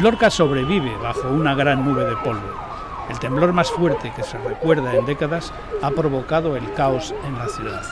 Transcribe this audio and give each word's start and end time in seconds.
Lorca 0.00 0.30
sobrevive 0.30 0.96
bajo 0.96 1.28
una 1.28 1.54
gran 1.54 1.84
nube 1.84 2.04
de 2.06 2.16
polvo. 2.16 2.48
El 3.10 3.18
temblor 3.18 3.52
más 3.52 3.70
fuerte 3.70 4.10
que 4.16 4.22
se 4.22 4.38
recuerda 4.38 4.94
en 4.94 5.04
décadas 5.04 5.52
ha 5.82 5.90
provocado 5.90 6.56
el 6.56 6.72
caos 6.72 7.14
en 7.26 7.38
la 7.38 7.46
ciudad. 7.48 7.82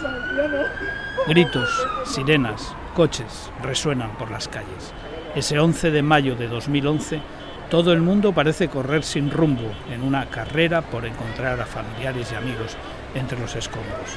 Gritos, 1.28 1.68
sirenas, 2.06 2.74
coches 2.94 3.50
resuenan 3.62 4.12
por 4.12 4.30
las 4.30 4.48
calles. 4.48 4.94
Ese 5.34 5.58
11 5.58 5.90
de 5.90 6.02
mayo 6.02 6.36
de 6.36 6.48
2011, 6.48 7.20
todo 7.68 7.92
el 7.92 8.00
mundo 8.00 8.32
parece 8.32 8.68
correr 8.68 9.04
sin 9.04 9.30
rumbo 9.30 9.70
en 9.90 10.02
una 10.02 10.24
carrera 10.26 10.80
por 10.80 11.04
encontrar 11.04 11.60
a 11.60 11.66
familiares 11.66 12.32
y 12.32 12.34
amigos 12.34 12.78
entre 13.14 13.38
los 13.38 13.54
escombros. 13.56 14.16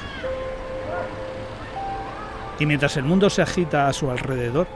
Y 2.60 2.66
mientras 2.66 2.96
el 2.96 3.04
mundo 3.04 3.30
se 3.30 3.42
agita 3.42 3.88
a 3.88 3.94
su 3.94 4.10
alrededor, 4.10 4.68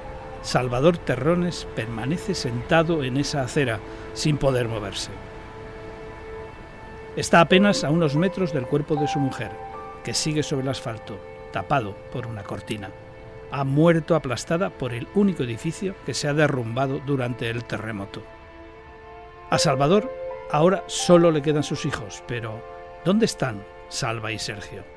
Salvador 0.41 0.98
Terrones 0.98 1.68
permanece 1.76 2.36
sentado 2.36 3.04
en 3.04 3.18
esa 3.18 3.41
acera 3.41 3.80
sin 4.14 4.38
poder 4.38 4.68
moverse. 4.68 5.12
Está 7.16 7.41
apenas 7.41 7.84
a 7.84 7.90
unos 7.90 8.16
metros 8.16 8.54
del 8.54 8.68
cuerpo 8.68 8.95
de 8.95 9.08
su 9.08 9.20
mujer, 9.20 9.52
que 10.04 10.14
sigue 10.14 10.44
sobre 10.44 10.64
el 10.64 10.70
asfalto, 10.70 11.20
tapado 11.52 11.95
por 12.12 12.28
una 12.28 12.44
cortina. 12.44 12.92
Ha 13.52 13.64
muerto 13.64 14.16
aplastada 14.16 14.70
por 14.70 14.94
el 14.94 15.08
único 15.16 15.44
edificio 15.44 15.95
que 16.05 16.14
se 16.14 16.28
ha 16.28 16.34
derrumbado 16.34 17.00
durante 17.06 17.50
el 17.50 17.64
terremoto. 17.64 18.22
A 19.50 19.58
Salvador 19.58 20.12
ahora 20.52 20.84
solo 20.88 21.31
le 21.31 21.42
quedan 21.42 21.64
sus 21.64 21.86
hijos, 21.86 22.23
pero 22.28 22.62
¿dónde 23.04 23.26
están 23.26 23.64
Salva 23.90 24.31
y 24.31 24.40
Sergio? 24.40 24.97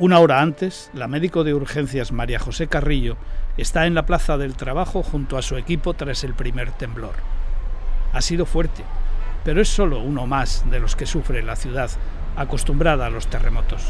Una 0.00 0.20
hora 0.20 0.40
antes, 0.40 0.92
la 0.94 1.08
médico 1.08 1.42
de 1.42 1.54
urgencias 1.54 2.12
María 2.12 2.38
José 2.38 2.68
Carrillo 2.68 3.16
está 3.56 3.84
en 3.84 3.96
la 3.96 4.06
plaza 4.06 4.38
del 4.38 4.54
trabajo 4.54 5.02
junto 5.02 5.36
a 5.36 5.42
su 5.42 5.56
equipo 5.56 5.92
tras 5.94 6.22
el 6.22 6.34
primer 6.34 6.70
temblor. 6.70 7.14
Ha 8.12 8.20
sido 8.20 8.46
fuerte, 8.46 8.84
pero 9.42 9.60
es 9.60 9.68
solo 9.68 9.98
uno 9.98 10.24
más 10.28 10.64
de 10.70 10.78
los 10.78 10.94
que 10.94 11.04
sufre 11.04 11.42
la 11.42 11.56
ciudad 11.56 11.90
acostumbrada 12.36 13.06
a 13.06 13.10
los 13.10 13.26
terremotos. 13.26 13.82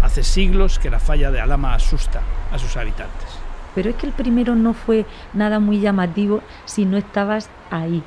Hace 0.00 0.22
siglos 0.22 0.78
que 0.78 0.88
la 0.88 1.00
falla 1.00 1.30
de 1.30 1.42
Alama 1.42 1.74
asusta 1.74 2.22
a 2.50 2.58
sus 2.58 2.74
habitantes. 2.78 3.28
Pero 3.74 3.90
es 3.90 3.96
que 3.96 4.06
el 4.06 4.14
primero 4.14 4.54
no 4.54 4.72
fue 4.72 5.04
nada 5.34 5.60
muy 5.60 5.80
llamativo 5.80 6.40
si 6.64 6.86
no 6.86 6.96
estabas 6.96 7.50
ahí. 7.70 8.02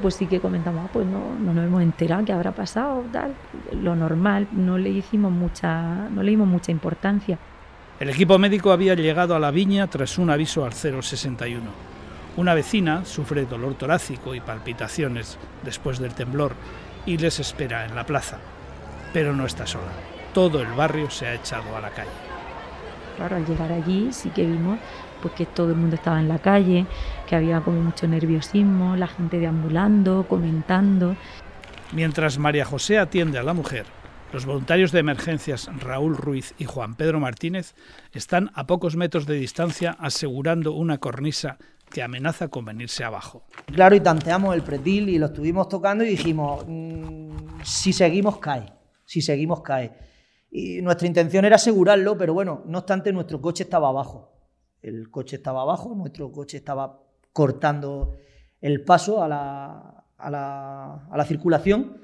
Pues 0.00 0.14
sí 0.14 0.26
que 0.26 0.40
comentamos, 0.40 0.86
ah, 0.86 0.90
pues 0.92 1.06
no, 1.06 1.34
no 1.38 1.52
nos 1.52 1.64
hemos 1.64 1.82
enterado 1.82 2.24
qué 2.24 2.32
habrá 2.32 2.52
pasado, 2.52 3.04
tal. 3.12 3.34
Lo 3.80 3.94
normal, 3.94 4.48
no 4.52 4.78
le 4.78 4.90
hicimos 4.90 5.30
mucha, 5.30 6.08
no 6.08 6.22
le 6.22 6.30
dimos 6.30 6.48
mucha 6.48 6.72
importancia. 6.72 7.38
El 8.00 8.08
equipo 8.08 8.38
médico 8.38 8.72
había 8.72 8.94
llegado 8.94 9.36
a 9.36 9.38
la 9.38 9.50
viña 9.50 9.86
tras 9.86 10.18
un 10.18 10.30
aviso 10.30 10.64
al 10.64 10.72
061. 10.72 11.60
Una 12.36 12.54
vecina 12.54 13.04
sufre 13.04 13.44
dolor 13.44 13.74
torácico 13.74 14.34
y 14.34 14.40
palpitaciones 14.40 15.38
después 15.62 15.98
del 15.98 16.14
temblor 16.14 16.54
y 17.06 17.18
les 17.18 17.38
espera 17.38 17.84
en 17.84 17.94
la 17.94 18.06
plaza. 18.06 18.38
Pero 19.12 19.34
no 19.34 19.46
está 19.46 19.66
sola. 19.66 19.92
Todo 20.32 20.62
el 20.62 20.72
barrio 20.72 21.10
se 21.10 21.26
ha 21.26 21.34
echado 21.34 21.76
a 21.76 21.80
la 21.80 21.90
calle. 21.90 22.31
Claro, 23.16 23.36
al 23.36 23.46
llegar 23.46 23.72
allí 23.72 24.08
sí 24.12 24.30
que 24.30 24.46
vimos 24.46 24.78
pues, 25.20 25.34
que 25.34 25.46
todo 25.46 25.70
el 25.70 25.76
mundo 25.76 25.96
estaba 25.96 26.20
en 26.20 26.28
la 26.28 26.38
calle, 26.38 26.86
que 27.26 27.36
había 27.36 27.60
como 27.60 27.80
mucho 27.80 28.06
nerviosismo, 28.08 28.96
la 28.96 29.06
gente 29.06 29.38
deambulando, 29.38 30.26
comentando. 30.28 31.16
Mientras 31.92 32.38
María 32.38 32.64
José 32.64 32.98
atiende 32.98 33.38
a 33.38 33.42
la 33.42 33.52
mujer, 33.52 33.86
los 34.32 34.46
voluntarios 34.46 34.92
de 34.92 35.00
emergencias 35.00 35.68
Raúl 35.78 36.16
Ruiz 36.16 36.54
y 36.58 36.64
Juan 36.64 36.94
Pedro 36.94 37.20
Martínez 37.20 37.74
están 38.12 38.50
a 38.54 38.66
pocos 38.66 38.96
metros 38.96 39.26
de 39.26 39.34
distancia 39.34 39.94
asegurando 40.00 40.72
una 40.72 40.98
cornisa 40.98 41.58
que 41.90 42.02
amenaza 42.02 42.48
con 42.48 42.64
venirse 42.64 43.04
abajo. 43.04 43.44
Claro, 43.66 43.94
y 43.94 44.00
tanteamos 44.00 44.54
el 44.54 44.62
pretil 44.62 45.10
y 45.10 45.18
lo 45.18 45.26
estuvimos 45.26 45.68
tocando 45.68 46.02
y 46.02 46.08
dijimos, 46.08 46.64
mm, 46.66 47.60
si 47.62 47.92
seguimos 47.92 48.38
cae, 48.38 48.72
si 49.04 49.20
seguimos 49.20 49.60
cae. 49.60 49.92
Y 50.54 50.82
nuestra 50.82 51.08
intención 51.08 51.46
era 51.46 51.56
asegurarlo, 51.56 52.18
pero 52.18 52.34
bueno, 52.34 52.62
no 52.66 52.78
obstante, 52.78 53.10
nuestro 53.10 53.40
coche 53.40 53.62
estaba 53.62 53.88
abajo. 53.88 54.36
El 54.82 55.10
coche 55.10 55.36
estaba 55.36 55.62
abajo, 55.62 55.94
nuestro 55.94 56.30
coche 56.30 56.58
estaba 56.58 57.00
cortando 57.32 58.12
el 58.60 58.84
paso 58.84 59.22
a 59.22 59.28
la, 59.28 60.04
a 60.18 60.30
la, 60.30 61.06
a 61.06 61.16
la 61.16 61.24
circulación. 61.24 62.02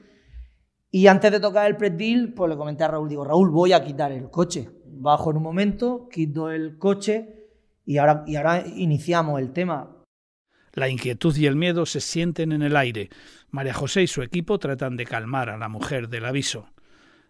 Y 0.91 1.09
antes 1.09 1.31
de 1.31 1.41
tocar 1.41 1.67
el 1.67 1.77
pretil, 1.77 2.33
pues 2.33 2.49
le 2.49 2.57
comenté 2.57 2.85
a 2.85 2.89
Raúl, 2.89 3.11
digo, 3.11 3.23
Raúl, 3.23 3.51
voy 3.51 3.75
a 3.75 3.85
quitar 3.85 4.13
el 4.13 4.31
coche. 4.31 4.71
Bajo 4.87 5.31
en 5.31 5.37
un 5.37 5.43
momento, 5.43 6.09
quito 6.11 6.51
el 6.51 6.79
coche 6.79 7.51
y 7.85 7.99
ahora, 7.99 8.25
y 8.27 8.37
ahora 8.37 8.65
iniciamos 8.67 9.41
el 9.41 9.53
tema. 9.53 9.95
La 10.73 10.89
inquietud 10.89 11.37
y 11.37 11.45
el 11.45 11.57
miedo 11.57 11.85
se 11.85 12.01
sienten 12.01 12.53
en 12.53 12.63
el 12.63 12.77
aire. 12.77 13.11
María 13.51 13.75
José 13.75 14.05
y 14.05 14.07
su 14.07 14.23
equipo 14.23 14.59
tratan 14.59 14.97
de 14.97 15.05
calmar 15.05 15.51
a 15.51 15.59
la 15.59 15.69
mujer 15.69 16.09
del 16.09 16.25
aviso. 16.25 16.71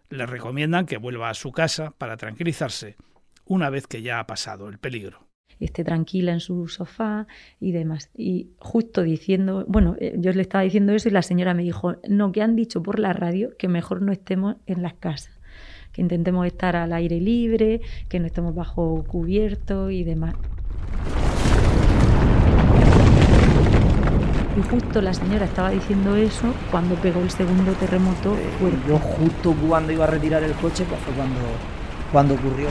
Le 0.09 0.25
recomiendan 0.25 0.85
que 0.85 0.97
vuelva 0.97 1.29
a 1.29 1.33
su 1.33 1.51
casa 1.51 1.91
para 1.97 2.17
tranquilizarse 2.17 2.97
una 3.45 3.69
vez 3.69 3.87
que 3.87 4.01
ya 4.01 4.19
ha 4.19 4.27
pasado 4.27 4.67
el 4.67 4.79
peligro 4.79 5.29
esté 5.59 5.83
tranquila 5.83 6.31
en 6.31 6.39
su 6.39 6.69
sofá 6.69 7.27
y 7.59 7.73
demás. 7.73 8.09
Y 8.15 8.51
justo 8.59 9.03
diciendo, 9.03 9.65
bueno, 9.67 9.97
eh, 9.99 10.15
yo 10.17 10.31
le 10.31 10.41
estaba 10.41 10.63
diciendo 10.63 10.93
eso 10.93 11.09
y 11.09 11.11
la 11.11 11.21
señora 11.21 11.53
me 11.53 11.63
dijo, 11.63 11.97
no, 12.07 12.31
que 12.31 12.41
han 12.41 12.55
dicho 12.55 12.81
por 12.81 12.97
la 12.97 13.11
radio 13.11 13.57
que 13.57 13.67
mejor 13.67 14.01
no 14.01 14.13
estemos 14.13 14.55
en 14.67 14.81
las 14.81 14.93
casas 14.93 15.39
que 15.91 16.01
intentemos 16.01 16.45
estar 16.45 16.75
al 16.75 16.93
aire 16.93 17.19
libre, 17.19 17.81
que 18.09 18.19
no 18.19 18.27
estemos 18.27 18.53
bajo 18.53 19.03
cubierto 19.07 19.89
y 19.89 20.03
demás. 20.03 20.35
Y 24.59 24.61
justo 24.61 25.01
la 25.01 25.13
señora 25.13 25.45
estaba 25.45 25.69
diciendo 25.69 26.17
eso 26.17 26.53
cuando 26.69 26.95
pegó 26.95 27.21
el 27.21 27.29
segundo 27.29 27.71
terremoto 27.73 28.35
fuerte. 28.59 28.77
Yo 28.89 28.97
justo 28.97 29.55
cuando 29.67 29.93
iba 29.93 30.03
a 30.03 30.07
retirar 30.07 30.43
el 30.43 30.51
coche, 30.53 30.83
pues 30.83 30.99
fue 31.01 31.13
cuando, 31.13 31.39
cuando 32.11 32.33
ocurrió. 32.33 32.67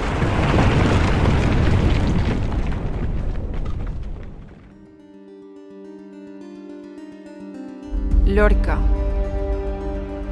Lorca. 8.26 8.78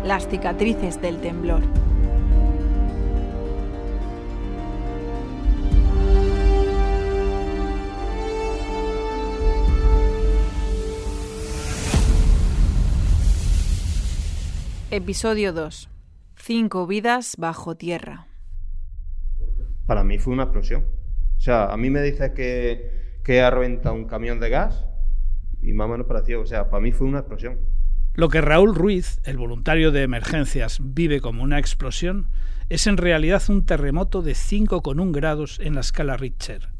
Las 0.04 0.28
cicatrices 0.28 1.00
del 1.00 1.18
temblor. 1.20 1.62
Episodio 14.96 15.52
2. 15.52 15.90
Cinco 16.36 16.86
vidas 16.86 17.34
bajo 17.36 17.76
tierra. 17.76 18.28
Para 19.84 20.02
mí 20.04 20.16
fue 20.16 20.32
una 20.32 20.44
explosión. 20.44 20.86
O 21.36 21.38
sea, 21.40 21.66
a 21.66 21.76
mí 21.76 21.90
me 21.90 22.00
dices 22.00 22.30
que, 22.30 23.18
que 23.22 23.42
ha 23.42 23.50
reventado 23.50 23.94
un 23.94 24.06
camión 24.06 24.40
de 24.40 24.48
gas 24.48 24.86
y 25.60 25.74
más 25.74 25.84
o 25.84 25.90
menos 25.90 26.06
parecido. 26.06 26.40
O 26.40 26.46
sea, 26.46 26.70
para 26.70 26.80
mí 26.80 26.92
fue 26.92 27.06
una 27.06 27.18
explosión. 27.18 27.58
Lo 28.14 28.30
que 28.30 28.40
Raúl 28.40 28.74
Ruiz, 28.74 29.20
el 29.24 29.36
voluntario 29.36 29.92
de 29.92 30.02
emergencias, 30.02 30.78
vive 30.80 31.20
como 31.20 31.42
una 31.42 31.58
explosión 31.58 32.30
es 32.70 32.86
en 32.86 32.96
realidad 32.96 33.42
un 33.50 33.66
terremoto 33.66 34.22
de 34.22 34.32
5,1 34.32 35.12
grados 35.12 35.60
en 35.60 35.74
la 35.74 35.82
escala 35.82 36.16
Richter, 36.16 36.70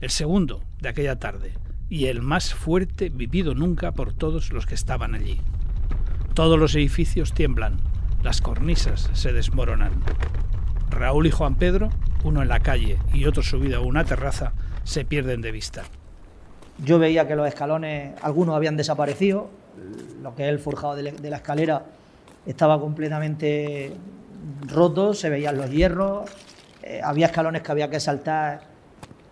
el 0.00 0.08
segundo 0.08 0.62
de 0.80 0.88
aquella 0.88 1.18
tarde 1.18 1.52
y 1.90 2.06
el 2.06 2.22
más 2.22 2.54
fuerte 2.54 3.10
vivido 3.10 3.54
nunca 3.54 3.92
por 3.92 4.14
todos 4.14 4.54
los 4.54 4.64
que 4.64 4.74
estaban 4.74 5.14
allí. 5.14 5.42
Todos 6.38 6.56
los 6.56 6.76
edificios 6.76 7.32
tiemblan, 7.32 7.80
las 8.22 8.40
cornisas 8.40 9.10
se 9.12 9.32
desmoronan. 9.32 9.90
Raúl 10.88 11.26
y 11.26 11.32
Juan 11.32 11.56
Pedro, 11.56 11.88
uno 12.22 12.42
en 12.42 12.48
la 12.48 12.60
calle 12.60 12.96
y 13.12 13.24
otro 13.24 13.42
subido 13.42 13.78
a 13.78 13.80
una 13.80 14.04
terraza, 14.04 14.52
se 14.84 15.04
pierden 15.04 15.40
de 15.40 15.50
vista. 15.50 15.82
Yo 16.78 17.00
veía 17.00 17.26
que 17.26 17.34
los 17.34 17.48
escalones, 17.48 18.14
algunos 18.22 18.54
habían 18.54 18.76
desaparecido, 18.76 19.50
lo 20.22 20.36
que 20.36 20.44
es 20.44 20.50
el 20.50 20.60
forjado 20.60 20.94
de 20.94 21.28
la 21.28 21.36
escalera 21.38 21.86
estaba 22.46 22.78
completamente 22.78 23.94
roto, 24.68 25.14
se 25.14 25.30
veían 25.30 25.56
los 25.56 25.68
hierros, 25.68 26.30
eh, 26.84 27.00
había 27.02 27.26
escalones 27.26 27.62
que 27.62 27.72
había 27.72 27.90
que 27.90 27.98
saltar 27.98 28.60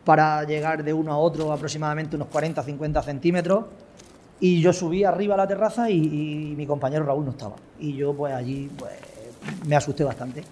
para 0.05 0.43
llegar 0.43 0.83
de 0.83 0.93
uno 0.93 1.13
a 1.13 1.19
otro 1.19 1.53
aproximadamente 1.53 2.17
unos 2.17 2.31
40-50 2.31 3.05
centímetros 3.05 3.67
y 4.41 4.61
yo 4.61 4.73
subí 4.73 5.05
arriba 5.05 5.35
a 5.35 5.39
la 5.39 5.47
terraza 5.47 5.91
y, 5.91 6.55
mi 6.57 6.67
compañero 6.67 7.05
Raúl 7.05 7.25
no 7.25 7.31
estaba. 7.31 7.57
Y 7.79 7.95
yo 7.95 8.15
pues 8.15 8.35
allí 8.35 8.71
pues, 8.77 8.93
me 9.67 9.77
asusté 9.77 10.05
bastante. 10.05 10.45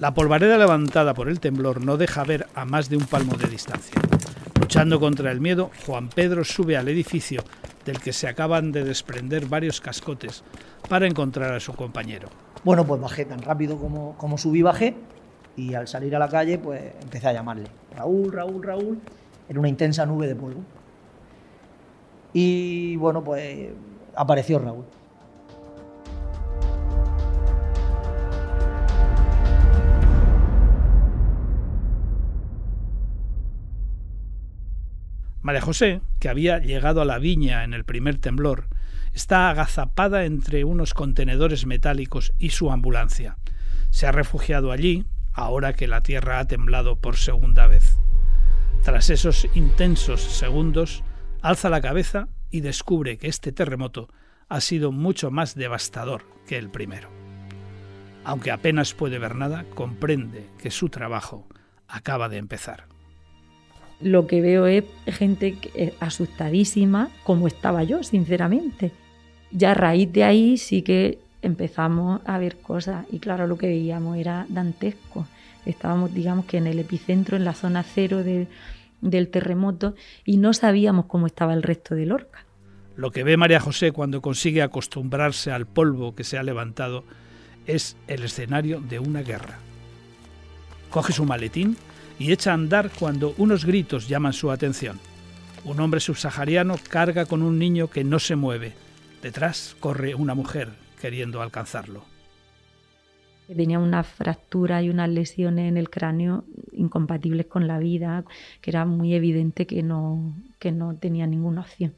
La 0.00 0.12
polvareda 0.12 0.58
levantada 0.58 1.14
por 1.14 1.28
el 1.28 1.40
temblor 1.40 1.84
no 1.84 1.96
deja 1.96 2.24
ver 2.24 2.46
a 2.54 2.64
más 2.64 2.88
de 2.88 2.96
un 2.96 3.04
palmo 3.04 3.36
de 3.36 3.48
distancia. 3.48 4.00
Luchando 4.60 4.98
contra 4.98 5.30
el 5.30 5.40
miedo, 5.40 5.70
Juan 5.86 6.08
Pedro 6.08 6.44
sube 6.44 6.76
al 6.76 6.88
edificio 6.88 7.44
del 7.84 8.00
que 8.00 8.12
se 8.12 8.26
acaban 8.26 8.72
de 8.72 8.82
desprender 8.82 9.46
varios 9.46 9.80
cascotes 9.80 10.42
para 10.88 11.06
encontrar 11.06 11.52
a 11.52 11.60
su 11.60 11.74
compañero. 11.74 12.28
Bueno, 12.64 12.84
pues 12.86 13.00
bajé 13.00 13.24
tan 13.24 13.42
rápido 13.42 13.76
como, 13.78 14.16
como 14.16 14.38
subí, 14.38 14.62
bajé 14.62 14.96
y 15.56 15.74
al 15.74 15.86
salir 15.86 16.16
a 16.16 16.18
la 16.18 16.28
calle 16.28 16.58
pues 16.58 16.82
empecé 17.02 17.28
a 17.28 17.32
llamarle. 17.32 17.68
Raúl, 17.94 18.32
Raúl, 18.32 18.62
Raúl, 18.62 19.00
en 19.48 19.58
una 19.58 19.68
intensa 19.68 20.06
nube 20.06 20.26
de 20.26 20.34
polvo. 20.34 20.62
Y 22.34 22.96
bueno, 22.96 23.22
pues 23.22 23.70
apareció 24.16 24.58
Raúl. 24.58 24.84
María 35.42 35.60
José, 35.60 36.00
que 36.18 36.28
había 36.28 36.58
llegado 36.58 37.02
a 37.02 37.04
la 37.04 37.18
viña 37.18 37.64
en 37.64 37.74
el 37.74 37.84
primer 37.84 38.16
temblor, 38.16 38.66
está 39.12 39.50
agazapada 39.50 40.24
entre 40.24 40.64
unos 40.64 40.94
contenedores 40.94 41.66
metálicos 41.66 42.32
y 42.38 42.50
su 42.50 42.72
ambulancia. 42.72 43.36
Se 43.90 44.06
ha 44.06 44.12
refugiado 44.12 44.72
allí, 44.72 45.04
ahora 45.34 45.74
que 45.74 45.86
la 45.86 46.02
tierra 46.02 46.40
ha 46.40 46.46
temblado 46.46 46.96
por 46.96 47.16
segunda 47.16 47.66
vez. 47.66 47.98
Tras 48.82 49.10
esos 49.10 49.46
intensos 49.54 50.22
segundos, 50.22 51.04
alza 51.44 51.68
la 51.68 51.80
cabeza 51.80 52.28
y 52.50 52.60
descubre 52.60 53.18
que 53.18 53.28
este 53.28 53.52
terremoto 53.52 54.08
ha 54.48 54.60
sido 54.60 54.92
mucho 54.92 55.30
más 55.30 55.54
devastador 55.54 56.24
que 56.46 56.56
el 56.56 56.70
primero. 56.70 57.10
Aunque 58.24 58.50
apenas 58.50 58.94
puede 58.94 59.18
ver 59.18 59.34
nada, 59.36 59.64
comprende 59.74 60.48
que 60.58 60.70
su 60.70 60.88
trabajo 60.88 61.46
acaba 61.86 62.28
de 62.28 62.38
empezar 62.38 62.86
lo 64.00 64.26
que 64.26 64.40
veo 64.42 64.66
es 64.66 64.84
gente 65.06 65.56
eh, 65.74 65.94
asustadísima, 66.00 67.10
como 67.22 67.46
estaba 67.46 67.84
yo, 67.84 68.02
sinceramente. 68.02 68.92
Ya 69.50 69.70
a 69.70 69.74
raíz 69.74 70.12
de 70.12 70.24
ahí 70.24 70.58
sí 70.58 70.82
que 70.82 71.18
empezamos 71.42 72.20
a 72.26 72.38
ver 72.38 72.56
cosas 72.56 73.06
y 73.10 73.18
claro, 73.18 73.46
lo 73.46 73.56
que 73.56 73.68
veíamos 73.68 74.18
era 74.18 74.46
dantesco. 74.48 75.26
Estábamos, 75.64 76.12
digamos 76.12 76.44
que 76.44 76.58
en 76.58 76.66
el 76.66 76.80
epicentro, 76.80 77.36
en 77.36 77.44
la 77.44 77.54
zona 77.54 77.82
cero 77.82 78.22
del 79.04 79.28
terremoto 79.28 79.94
y 80.24 80.38
no 80.38 80.52
sabíamos 80.52 81.06
cómo 81.06 81.26
estaba 81.26 81.54
el 81.54 81.62
resto 81.62 81.94
de 81.94 82.06
Lorca. 82.06 82.44
Lo 82.96 83.10
que 83.10 83.24
ve 83.24 83.36
María 83.36 83.60
José 83.60 83.92
cuando 83.92 84.22
consigue 84.22 84.62
acostumbrarse 84.62 85.50
al 85.52 85.66
polvo 85.66 86.14
que 86.14 86.24
se 86.24 86.38
ha 86.38 86.42
levantado 86.42 87.04
es 87.66 87.96
el 88.06 88.22
escenario 88.22 88.80
de 88.80 88.98
una 88.98 89.22
guerra. 89.22 89.58
Coge 90.90 91.12
su 91.12 91.24
maletín 91.24 91.76
y 92.18 92.32
echa 92.32 92.52
a 92.52 92.54
andar 92.54 92.90
cuando 92.98 93.34
unos 93.36 93.64
gritos 93.64 94.08
llaman 94.08 94.32
su 94.32 94.50
atención. 94.50 95.00
Un 95.64 95.80
hombre 95.80 96.00
subsahariano 96.00 96.76
carga 96.88 97.26
con 97.26 97.42
un 97.42 97.58
niño 97.58 97.88
que 97.88 98.04
no 98.04 98.18
se 98.18 98.36
mueve. 98.36 98.74
Detrás 99.22 99.76
corre 99.80 100.14
una 100.14 100.34
mujer 100.34 100.70
queriendo 101.00 101.42
alcanzarlo. 101.42 102.13
Tenía 103.46 103.78
una 103.78 104.02
fractura 104.04 104.82
y 104.82 104.88
unas 104.88 105.08
lesiones 105.08 105.68
en 105.68 105.76
el 105.76 105.90
cráneo 105.90 106.44
incompatibles 106.72 107.46
con 107.46 107.66
la 107.66 107.78
vida, 107.78 108.24
que 108.60 108.70
era 108.70 108.84
muy 108.84 109.14
evidente 109.14 109.66
que 109.66 109.82
no, 109.82 110.34
que 110.58 110.72
no 110.72 110.94
tenía 110.94 111.26
ninguna 111.26 111.60
opción 111.60 111.92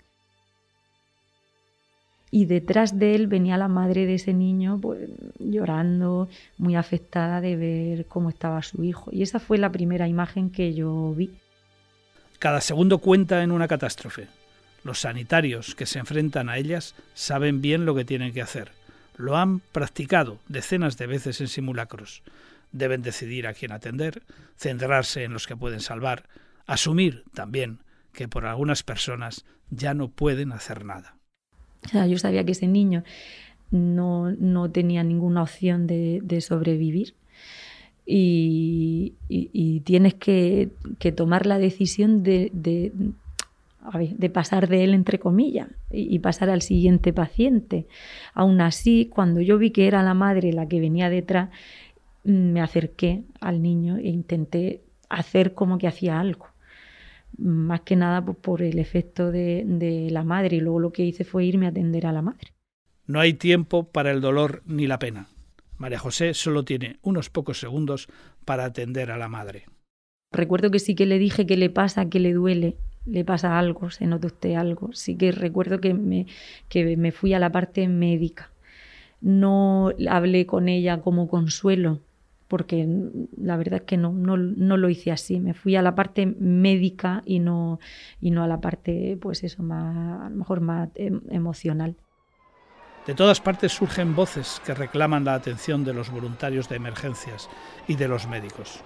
y 2.31 2.45
detrás 2.45 2.99
de 2.99 3.15
él 3.15 3.29
venía 3.29 3.57
la 3.57 3.69
madre 3.69 4.05
de 4.05 4.15
ese 4.15 4.35
niño 4.35 4.79
pues, 4.81 5.09
llorando, 5.39 6.29
muy 6.59 6.75
afectada 6.77 7.41
de 7.41 7.57
ver 7.57 8.07
cómo 8.07 8.29
estaba 8.29 8.63
su 8.63 8.85
hijo. 8.85 9.11
Y 9.13 9.23
esa 9.23 9.39
fue 9.39 9.59
la 9.59 9.71
primera 9.71 10.09
imagen 10.09 10.51
que 10.51 10.75
yo 10.75 11.15
vi. 11.15 11.31
Cada 12.39 12.61
segundo 12.61 12.99
cuenta 12.99 13.43
en 13.43 13.53
una 13.53 13.69
catástrofe. 13.69 14.27
Los 14.85 15.01
sanitarios 15.01 15.75
que 15.75 15.87
se 15.87 15.99
enfrentan 15.99 16.49
a 16.49 16.59
ellas 16.59 16.95
saben 17.15 17.63
bien 17.63 17.87
lo 17.87 17.95
que 17.95 18.05
tienen 18.05 18.35
que 18.35 18.43
hacer. 18.43 18.71
Lo 19.17 19.37
han 19.37 19.61
practicado 19.61 20.39
decenas 20.49 20.99
de 20.99 21.07
veces 21.07 21.41
en 21.41 21.49
simulacros. 21.49 22.23
Deben 22.73 23.03
decidir 23.03 23.47
a 23.47 23.55
quién 23.55 23.73
atender, 23.73 24.23
centrarse 24.57 25.25
en 25.25 25.33
los 25.33 25.47
que 25.47 25.57
pueden 25.57 25.81
salvar, 25.81 26.29
asumir 26.67 27.25
también 27.35 27.81
que 28.13 28.29
por 28.29 28.47
algunas 28.47 28.83
personas 28.83 29.45
ya 29.71 29.95
no 29.95 30.09
pueden 30.09 30.53
hacer 30.53 30.85
nada 30.85 31.17
yo 32.09 32.19
sabía 32.19 32.45
que 32.45 32.53
ese 32.53 32.67
niño 32.67 33.05
no, 33.71 34.31
no 34.33 34.71
tenía 34.71 35.03
ninguna 35.03 35.43
opción 35.43 35.87
de, 35.87 36.41
sobrevivir. 36.41 37.15
Y, 38.05 39.15
tienes 39.85 40.15
que, 40.15 40.71
tomar 41.17 41.47
la 41.47 41.59
decisión 41.59 42.23
de, 42.23 42.51
de, 42.53 42.93
pasar 44.33 44.69
de 44.69 44.85
él, 44.85 44.95
entre 44.95 45.19
comillas, 45.19 45.69
y, 45.91 46.19
pasar 46.19 46.51
al 46.51 46.63
siguiente 46.63 47.13
paciente. 47.13 47.87
Aún 48.35 48.61
así, 48.61 49.09
cuando 49.13 49.41
yo 49.41 49.59
vi 49.59 49.71
que 49.71 49.87
era 49.87 50.03
la 50.03 50.15
madre 50.15 50.53
la 50.53 50.67
que 50.67 50.81
venía 50.81 51.11
detrás, 51.11 51.51
me 52.25 52.61
acerqué 52.61 53.25
al 53.41 53.63
niño 53.63 53.97
e 53.99 54.09
intenté 54.09 54.83
hacer 55.09 55.55
como 55.55 55.79
que 55.79 55.87
hacía 55.87 56.19
algo 56.19 56.49
más 57.39 57.83
que 57.83 57.97
nada 57.97 58.25
pues, 58.25 58.37
por 58.39 58.63
el 58.63 58.79
efecto 58.79 59.31
de, 59.31 60.09
la 60.11 60.25
madre 60.25 60.57
y 60.57 60.61
luego 60.61 60.81
lo 60.81 60.93
que 60.93 61.05
hice 61.05 61.25
fue 61.25 61.45
irme 61.45 61.67
a 61.67 61.71
atender 61.71 62.07
a 62.07 62.13
la 62.13 62.23
madre. 62.23 62.53
No 63.07 63.21
hay 63.21 63.35
tiempo 63.35 63.85
para 63.91 64.11
el 64.11 64.21
dolor 64.21 64.63
ni 64.67 64.87
la 64.87 64.99
pena. 64.99 65.29
María 65.79 65.99
José 65.99 66.35
solo 66.35 66.65
tiene 66.65 66.99
unos 67.03 67.31
pocos 67.31 67.61
segundos 67.61 68.09
para 68.45 68.65
atender 68.65 69.11
a 69.11 69.19
la 69.19 69.29
madre. 69.29 69.67
Recuerdo 70.33 70.71
que 70.71 70.79
sí 70.79 70.95
que 70.95 71.07
le 71.07 71.19
dije 71.19 71.47
que 71.47 71.57
le 71.57 71.71
pasa, 71.71 72.09
que 72.09 72.19
le 72.19 72.33
duele, 72.33 72.77
le 73.07 73.25
pasa 73.25 73.59
algo, 73.59 73.91
se 73.91 74.07
nota 74.07 74.27
usted 74.27 74.55
algo. 74.55 74.93
Sí 74.93 75.17
que 75.17 75.33
recuerdo 75.33 75.81
que 75.81 75.95
me, 75.95 76.27
que 76.69 76.97
me 76.97 77.13
fui 77.13 77.35
a 77.35 77.39
la 77.39 77.51
parte 77.51 77.89
médica. 77.89 78.51
No 79.21 79.93
hablé 80.09 80.47
con 80.47 80.69
ella 80.69 81.01
como 81.01 81.29
consuelo, 81.29 82.01
porque 82.49 82.87
la 83.37 83.57
verdad 83.57 83.81
es 83.81 83.87
que 83.87 83.97
no, 83.97 84.13
no, 84.13 84.37
no, 84.37 84.77
lo 84.77 84.89
hice 84.89 85.11
así. 85.11 85.41
Me 85.41 85.55
fui 85.55 85.77
a 85.77 85.83
la 85.83 85.95
parte 85.95 86.27
médica 86.27 87.23
y 87.25 87.39
no, 87.39 87.81
y 88.21 88.31
no 88.31 88.43
a 88.43 88.49
la 88.49 88.61
parte, 88.61 89.17
pues 89.21 89.43
eso, 89.43 89.63
más, 89.63 90.27
a 90.27 90.29
lo 90.29 90.37
mejor 90.37 90.61
más 90.61 90.91
em, 90.95 91.21
emocional. 91.31 91.97
De 93.07 93.15
todas 93.15 93.41
partes 93.41 93.73
surgen 93.73 94.17
voces 94.17 94.61
que 94.67 94.75
reclaman 94.75 95.25
la 95.25 95.35
atención 95.35 95.85
de 95.85 95.95
los 95.95 96.11
voluntarios 96.11 96.69
de 96.69 96.77
emergencias 96.77 97.49
y 97.87 97.95
de 97.95 98.09
los 98.09 98.27
médicos. 98.27 98.83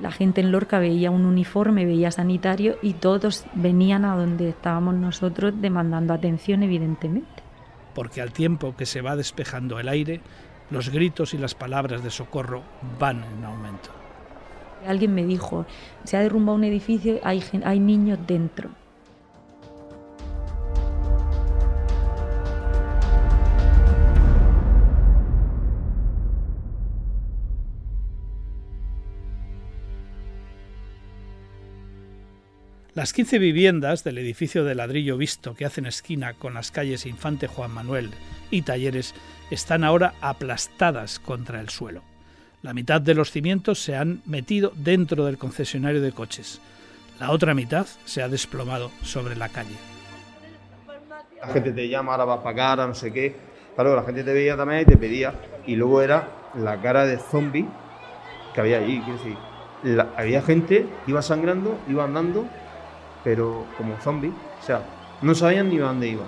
La 0.00 0.10
gente 0.10 0.40
en 0.40 0.52
Lorca 0.52 0.78
veía 0.78 1.10
un 1.10 1.26
uniforme, 1.26 1.84
veía 1.84 2.10
sanitario 2.10 2.76
y 2.82 2.94
todos 2.94 3.44
venían 3.54 4.04
a 4.04 4.16
donde 4.16 4.48
estábamos 4.48 4.94
nosotros 4.94 5.54
demandando 5.60 6.14
atención, 6.14 6.62
evidentemente. 6.62 7.42
Porque 7.94 8.22
al 8.22 8.32
tiempo 8.32 8.74
que 8.76 8.86
se 8.86 9.02
va 9.02 9.16
despejando 9.16 9.78
el 9.78 9.88
aire, 9.88 10.20
los 10.70 10.88
gritos 10.90 11.34
y 11.34 11.38
las 11.38 11.54
palabras 11.54 12.02
de 12.02 12.10
socorro 12.10 12.62
van 12.98 13.24
en 13.24 13.44
aumento. 13.44 13.90
Alguien 14.86 15.14
me 15.14 15.24
dijo, 15.24 15.66
se 16.04 16.16
ha 16.16 16.20
derrumbado 16.20 16.56
un 16.56 16.64
edificio, 16.64 17.20
hay, 17.22 17.42
hay 17.64 17.80
niños 17.80 18.18
dentro. 18.26 18.70
Las 32.92 33.12
15 33.12 33.38
viviendas 33.38 34.02
del 34.02 34.18
edificio 34.18 34.64
de 34.64 34.74
ladrillo 34.74 35.16
visto 35.16 35.54
que 35.54 35.64
hacen 35.64 35.86
esquina 35.86 36.34
con 36.34 36.54
las 36.54 36.72
calles 36.72 37.06
Infante 37.06 37.46
Juan 37.46 37.70
Manuel 37.70 38.10
y 38.50 38.62
Talleres 38.62 39.14
están 39.52 39.84
ahora 39.84 40.14
aplastadas 40.20 41.20
contra 41.20 41.60
el 41.60 41.68
suelo. 41.68 42.02
La 42.62 42.74
mitad 42.74 43.00
de 43.00 43.14
los 43.14 43.30
cimientos 43.30 43.80
se 43.80 43.94
han 43.94 44.22
metido 44.26 44.72
dentro 44.74 45.24
del 45.24 45.38
concesionario 45.38 46.02
de 46.02 46.10
coches. 46.10 46.60
La 47.20 47.30
otra 47.30 47.54
mitad 47.54 47.86
se 48.06 48.24
ha 48.24 48.28
desplomado 48.28 48.90
sobre 49.04 49.36
la 49.36 49.48
calle. 49.50 49.76
La 51.40 51.46
gente 51.46 51.70
te 51.70 51.88
llama, 51.88 52.12
ahora 52.12 52.24
vas 52.24 52.38
para 52.38 52.50
acá, 52.50 52.70
ahora 52.70 52.86
no 52.88 52.94
sé 52.96 53.12
qué. 53.12 53.36
Claro, 53.76 53.94
la 53.94 54.02
gente 54.02 54.24
te 54.24 54.32
veía 54.32 54.56
también 54.56 54.80
y 54.80 54.84
te 54.84 54.96
pedía. 54.96 55.32
Y 55.64 55.76
luego 55.76 56.02
era 56.02 56.28
la 56.56 56.82
cara 56.82 57.06
de 57.06 57.18
zombie 57.18 57.68
que 58.52 58.60
había 58.60 58.78
allí. 58.78 59.00
Quiero 59.00 59.18
decir, 59.18 59.36
había 60.16 60.42
gente 60.42 60.86
que 61.04 61.10
iba 61.12 61.22
sangrando, 61.22 61.78
iba 61.88 62.02
andando 62.02 62.48
pero 63.24 63.66
como 63.76 63.96
zombies. 63.98 64.34
O 64.62 64.66
sea, 64.66 64.82
no 65.22 65.34
sabían 65.34 65.68
ni 65.68 65.78
dónde 65.78 66.08
iban. 66.08 66.26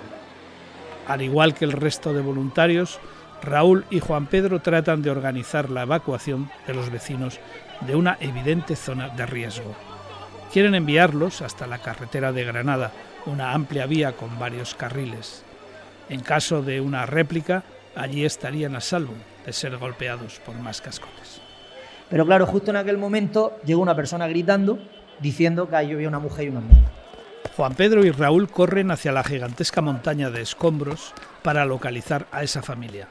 Al 1.07 1.21
igual 1.21 1.53
que 1.53 1.65
el 1.65 1.73
resto 1.73 2.13
de 2.13 2.21
voluntarios, 2.21 2.99
Raúl 3.41 3.85
y 3.89 3.99
Juan 3.99 4.27
Pedro 4.27 4.61
tratan 4.61 5.01
de 5.01 5.11
organizar 5.11 5.69
la 5.69 5.83
evacuación 5.83 6.49
de 6.65 6.73
los 6.73 6.89
vecinos 6.89 7.39
de 7.81 7.95
una 7.95 8.17
evidente 8.21 8.75
zona 8.75 9.09
de 9.09 9.25
riesgo. 9.25 9.75
Quieren 10.51 10.75
enviarlos 10.75 11.41
hasta 11.41 11.67
la 11.67 11.79
carretera 11.79 12.31
de 12.31 12.45
Granada, 12.45 12.91
una 13.25 13.53
amplia 13.53 13.85
vía 13.85 14.13
con 14.13 14.39
varios 14.39 14.75
carriles. 14.75 15.43
En 16.09 16.21
caso 16.21 16.61
de 16.61 16.79
una 16.79 17.05
réplica, 17.05 17.63
allí 17.95 18.23
estarían 18.23 18.75
a 18.75 18.81
salvo 18.81 19.13
de 19.45 19.51
ser 19.51 19.77
golpeados 19.77 20.39
por 20.45 20.55
más 20.55 20.79
cascotes. 20.79 21.41
Pero 22.09 22.25
claro, 22.25 22.45
justo 22.45 22.71
en 22.71 22.77
aquel 22.77 22.97
momento 22.97 23.57
llegó 23.65 23.81
una 23.81 23.95
persona 23.95 24.27
gritando 24.27 24.79
diciendo 25.19 25.69
que 25.69 25.75
ahí 25.75 25.91
había 25.91 26.07
una 26.07 26.19
mujer 26.19 26.45
y 26.45 26.49
una 26.49 26.61
niña. 26.61 26.91
Juan 27.55 27.75
Pedro 27.75 28.03
y 28.03 28.11
Raúl 28.11 28.49
corren 28.49 28.91
hacia 28.91 29.11
la 29.11 29.23
gigantesca 29.23 29.81
montaña 29.81 30.29
de 30.29 30.41
escombros 30.41 31.13
para 31.43 31.65
localizar 31.65 32.25
a 32.31 32.43
esa 32.43 32.61
familia. 32.61 33.09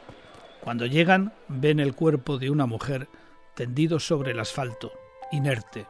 Cuando 0.62 0.86
llegan, 0.86 1.32
ven 1.48 1.80
el 1.80 1.94
cuerpo 1.94 2.38
de 2.38 2.50
una 2.50 2.66
mujer 2.66 3.08
tendido 3.54 4.00
sobre 4.00 4.32
el 4.32 4.40
asfalto, 4.40 4.92
inerte. 5.30 5.86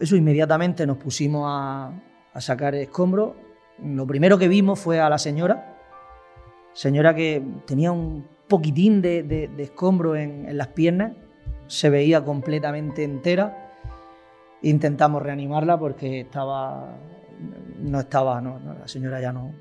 Eso 0.00 0.16
inmediatamente 0.16 0.86
nos 0.86 0.96
pusimos 0.96 1.44
a, 1.46 1.92
a 2.32 2.40
sacar 2.40 2.74
escombros. 2.74 3.34
Lo 3.84 4.06
primero 4.06 4.38
que 4.38 4.48
vimos 4.48 4.78
fue 4.78 5.00
a 5.00 5.08
la 5.08 5.18
señora, 5.18 5.76
señora 6.72 7.14
que 7.14 7.42
tenía 7.66 7.92
un 7.92 8.26
poquitín 8.48 9.02
de, 9.02 9.50
escombro 9.58 10.16
en, 10.16 10.56
las 10.56 10.68
piernas, 10.68 11.12
se 11.66 11.90
veía 11.90 12.24
completamente 12.24 13.04
entera. 13.04 13.67
Intentamos 14.62 15.22
reanimarla 15.22 15.78
porque 15.78 16.20
estaba, 16.20 16.96
no 17.78 18.00
estaba, 18.00 18.40
la 18.40 18.88
señora 18.88 19.20
ya 19.20 19.32
no. 19.32 19.52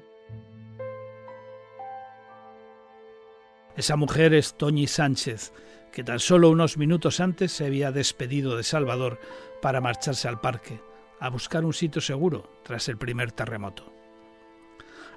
Esa 3.75 3.96
mujer 3.96 4.34
es 4.34 4.56
Toñi 4.56 4.88
Sánchez, 4.88 5.54
que 5.92 6.04
tan 6.04 6.20
solo 6.20 6.50
unos 6.50 6.77
minutos 6.77 7.20
antes 7.20 7.51
se 7.51 7.68
había 7.68 7.92
despedido 7.92 8.58
de 8.58 8.63
Salvador 8.63 9.20
para 9.62 9.82
marcharse 9.82 10.27
al 10.27 10.42
parque, 10.42 10.82
a 11.20 11.30
buscar 11.30 11.63
un 11.63 11.74
sitio 11.74 12.01
seguro 12.01 12.50
tras 12.63 12.89
el 12.89 12.98
primer 12.98 13.32
terremoto. 13.32 13.94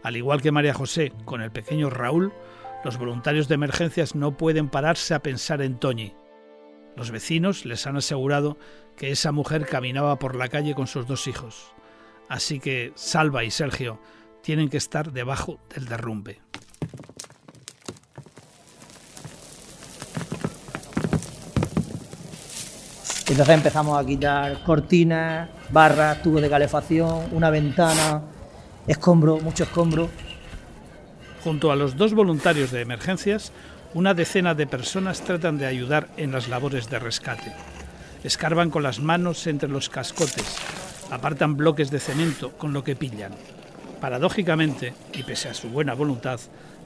Al 0.02 0.16
igual 0.16 0.42
que 0.42 0.52
María 0.52 0.74
José 0.74 1.12
con 1.24 1.40
el 1.40 1.50
pequeño 1.50 1.88
Raúl, 1.88 2.32
los 2.84 2.98
voluntarios 2.98 3.48
de 3.48 3.54
emergencias 3.54 4.14
no 4.14 4.36
pueden 4.36 4.68
pararse 4.68 5.14
a 5.14 5.22
pensar 5.22 5.62
en 5.62 5.78
Toñi. 5.78 6.14
Los 6.96 7.10
vecinos 7.10 7.64
les 7.64 7.86
han 7.86 7.96
asegurado 7.96 8.58
que 8.96 9.10
esa 9.10 9.32
mujer 9.32 9.66
caminaba 9.66 10.18
por 10.18 10.36
la 10.36 10.48
calle 10.48 10.74
con 10.74 10.86
sus 10.86 11.06
dos 11.06 11.26
hijos. 11.26 11.72
Así 12.28 12.60
que 12.60 12.92
Salva 12.94 13.44
y 13.44 13.50
Sergio 13.50 14.00
tienen 14.42 14.68
que 14.68 14.76
estar 14.76 15.12
debajo 15.12 15.58
del 15.74 15.86
derrumbe. 15.86 16.40
Entonces 23.30 23.54
empezamos 23.54 23.96
a 23.96 24.04
quitar 24.04 24.62
cortinas, 24.64 25.48
barras, 25.70 26.20
tubos 26.20 26.42
de 26.42 26.50
calefacción, 26.50 27.28
una 27.30 27.48
ventana, 27.48 28.22
escombro, 28.88 29.38
mucho 29.38 29.62
escombro. 29.62 30.08
Junto 31.44 31.70
a 31.70 31.76
los 31.76 31.96
dos 31.96 32.12
voluntarios 32.12 32.72
de 32.72 32.80
emergencias, 32.80 33.52
una 33.92 34.14
decena 34.14 34.54
de 34.54 34.66
personas 34.66 35.22
tratan 35.22 35.58
de 35.58 35.66
ayudar 35.66 36.08
en 36.16 36.30
las 36.30 36.48
labores 36.48 36.88
de 36.88 36.98
rescate. 36.98 37.52
Escarban 38.22 38.70
con 38.70 38.82
las 38.82 39.00
manos 39.00 39.46
entre 39.46 39.68
los 39.68 39.88
cascotes, 39.88 40.58
apartan 41.10 41.56
bloques 41.56 41.90
de 41.90 41.98
cemento 41.98 42.52
con 42.52 42.72
lo 42.72 42.84
que 42.84 42.94
pillan. 42.94 43.32
Paradójicamente, 44.00 44.94
y 45.12 45.22
pese 45.24 45.48
a 45.48 45.54
su 45.54 45.68
buena 45.70 45.94
voluntad, 45.94 46.38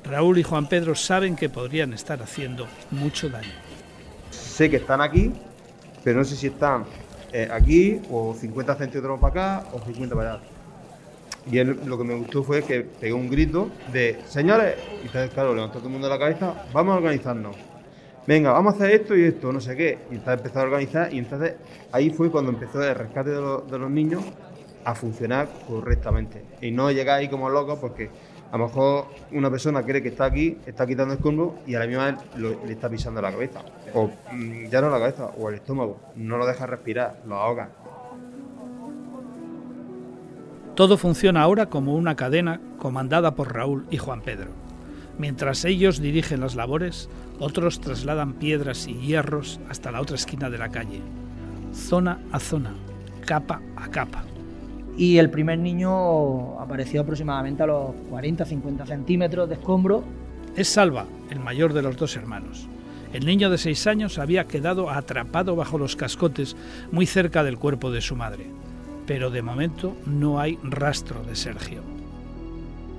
Raúl 0.05 0.39
y 0.39 0.43
Juan 0.43 0.69
Pedro 0.69 0.95
saben 0.95 1.37
que 1.37 1.49
podrían 1.49 1.93
estar 1.93 2.23
haciendo 2.23 2.67
mucho 2.91 3.29
daño. 3.29 3.53
Sé 4.31 4.71
que 4.71 4.77
están 4.77 5.01
aquí, 5.01 5.33
pero 6.03 6.19
no 6.19 6.25
sé 6.25 6.37
si 6.37 6.49
están 6.49 6.85
eh, 7.33 7.49
aquí 7.53 8.01
o 8.11 8.35
50 8.35 8.77
centímetros 8.77 9.21
para 9.21 9.31
acá 9.31 9.67
o 9.73 9.81
50 9.85 10.15
para 10.15 10.35
allá. 10.35 10.54
Y 11.51 11.63
lo 11.63 11.99
que 11.99 12.05
me 12.05 12.15
gustó 12.15 12.43
fue 12.43 12.63
que 12.63 12.81
pegó 12.81 13.17
un 13.17 13.29
grito 13.29 13.69
de 13.93 14.21
señores, 14.27 14.77
y 15.03 15.07
entonces, 15.07 15.31
claro, 15.31 15.55
levantó 15.55 15.79
todo 15.79 15.89
el 15.89 15.93
mundo 15.93 16.09
la 16.09 16.19
cabeza, 16.19 16.67
vamos 16.73 16.95
a 16.95 16.97
organizarnos. 16.97 17.57
Venga, 18.27 18.53
vamos 18.53 18.73
a 18.73 18.77
hacer 18.77 18.93
esto 18.93 19.15
y 19.15 19.25
esto, 19.25 19.53
no 19.53 19.61
sé 19.61 19.77
qué. 19.77 19.99
Y 20.11 20.15
entonces 20.15 20.39
empezó 20.39 20.61
a 20.61 20.63
organizar 20.63 21.13
y 21.13 21.19
entonces 21.19 21.57
ahí 21.93 22.09
fue 22.09 22.31
cuando 22.31 22.51
empezó 22.53 22.83
el 22.83 22.95
rescate 22.95 23.31
de, 23.31 23.41
los 23.41 23.91
niños 23.91 24.23
a 24.85 24.95
funcionar 24.95 25.47
correctamente. 25.69 26.43
Y 26.63 26.71
no 26.71 26.91
llegar 26.91 27.19
ahí 27.19 27.29
como 27.29 27.51
locos 27.51 27.79
porque 27.79 28.09
a 28.51 28.57
lo 28.57 28.67
mejor 28.67 29.09
una 29.33 29.51
persona 29.51 29.83
cree 29.83 30.03
que 30.03 30.09
está 30.09 30.25
aquí, 30.25 30.57
está 30.65 30.87
quitando 30.87 31.13
el 31.13 31.19
escombro 31.19 31.57
y 31.67 31.75
a 31.75 31.81
la 31.81 31.87
misma 31.87 32.13
vez 32.13 32.59
le 32.65 32.73
está 32.73 32.89
pisando 32.89 33.21
la 33.21 33.31
cabeza. 33.31 33.61
O 33.93 34.11
mm, 34.33 34.71
ya 34.71 34.81
no 34.81 34.89
la 34.89 34.99
cabeza, 34.99 35.27
o 35.39 35.51
el 35.51 35.57
estómago. 35.57 36.01
No 36.17 36.39
lo 36.39 36.47
deja 36.47 36.65
respirar, 36.65 37.21
lo 37.27 37.35
ahoga. 37.35 37.69
Todo 40.75 40.97
funciona 40.97 41.43
ahora 41.43 41.67
como 41.67 41.95
una 41.95 42.17
cadena 42.17 42.61
comandada 42.79 43.37
por 43.37 43.55
Raúl 43.55 43.87
y 43.93 43.99
Juan 43.99 44.23
Pedro. 44.23 44.49
Mientras 45.19 45.65
ellos 45.65 46.01
dirigen 46.01 46.41
las 46.41 46.57
labores, 46.57 47.09
otros 47.39 47.81
trasladan 47.81 48.33
piedras 48.33 48.89
y 48.89 48.95
hierros 48.95 49.61
hasta 49.71 49.93
la 49.93 50.01
otra 50.01 50.17
esquina 50.17 50.51
de 50.51 50.59
la 50.59 50.71
calle, 50.71 51.01
zona 51.73 52.19
a 52.33 52.41
zona, 52.41 52.75
capa 53.25 53.63
a 53.77 53.89
capa. 53.89 54.25
Y 54.97 55.19
el 55.19 55.31
primer 55.31 55.61
niño 55.61 56.61
apareció 56.61 57.03
aproximadamente 57.03 57.63
a 57.63 57.67
los 57.67 57.91
40-50 58.11 58.85
centímetros 58.85 59.49
de 59.49 59.55
escombro. 59.55 60.03
Es 60.57 60.69
Salva, 60.69 61.07
el 61.31 61.39
mayor 61.39 61.73
de 61.73 61.83
los 61.83 61.97
dos 61.97 62.17
hermanos. 62.17 62.67
El 63.13 63.27
niño 63.27 63.49
de 63.49 63.59
seis 63.59 63.87
años 63.87 64.19
había 64.19 64.49
quedado 64.49 64.91
atrapado 64.91 65.55
bajo 65.55 65.79
los 65.79 65.95
cascotes 65.95 66.57
muy 66.91 67.07
cerca 67.07 67.45
del 67.45 67.59
cuerpo 67.59 67.93
de 67.93 68.01
su 68.01 68.17
madre 68.17 68.51
pero 69.07 69.31
de 69.31 69.43
momento 69.43 69.97
no 70.07 70.41
hay 70.41 70.59
rastro 70.63 71.23
de 71.25 71.37
Sergio. 71.37 71.83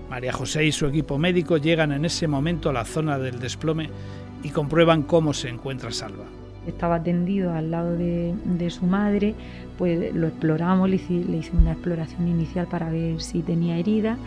María 0.10 0.34
José 0.34 0.66
y 0.66 0.72
su 0.72 0.86
equipo 0.86 1.18
médico 1.18 1.58
llegan 1.58 1.92
en 1.92 2.06
ese 2.06 2.28
momento 2.28 2.70
a 2.70 2.74
la 2.74 2.86
zona 2.86 3.18
del 3.18 3.40
desplome 3.40 3.90
y 4.44 4.50
comprueban 4.50 5.04
cómo 5.04 5.34
se 5.34 5.50
encuentra 5.50 5.92
Salva. 5.92 6.26
Estaba 6.68 7.02
tendido 7.02 7.52
al 7.54 7.70
lado 7.70 7.96
de, 7.96 8.70
su 8.70 8.86
madre, 8.86 9.36
pues 9.78 10.14
lo 10.16 10.28
exploramos, 10.28 10.90
le 10.90 10.96
hice, 10.96 11.52
una 11.54 11.74
exploración 11.74 12.28
inicial 12.28 12.68
para 12.68 12.90
ver 12.90 13.22
si 13.22 13.42
tenía 13.42 13.78
herida 13.78 14.18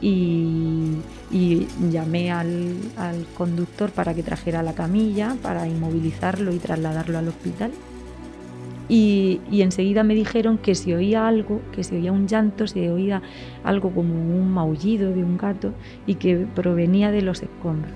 y, 0.00 0.96
llamé 1.90 2.32
al, 2.32 2.74
al 2.96 3.26
conductor 3.36 3.90
para 3.90 4.12
que 4.12 4.22
trajera 4.22 4.62
la 4.62 4.74
camilla, 4.74 5.36
para 5.40 5.68
inmovilizarlo 5.68 6.52
y 6.52 6.58
trasladarlo 6.58 7.18
al 7.18 7.28
hospital. 7.28 7.70
Y, 8.88 9.40
enseguida 9.50 10.02
me 10.02 10.14
dijeron 10.14 10.58
que 10.58 10.74
se 10.74 10.94
oía 10.94 11.26
algo, 11.26 11.62
que 11.72 11.84
se 11.84 11.96
oía 11.96 12.12
un 12.12 12.28
llanto, 12.28 12.66
se 12.66 12.90
oía 12.90 13.22
algo 13.62 13.90
como 13.90 14.14
un 14.14 14.52
maullido 14.52 15.12
de 15.12 15.24
un 15.24 15.38
gato 15.38 15.72
y 16.06 16.16
que 16.16 16.46
provenía 16.54 17.10
de 17.10 17.22
los 17.22 17.42
escombros. 17.42 17.92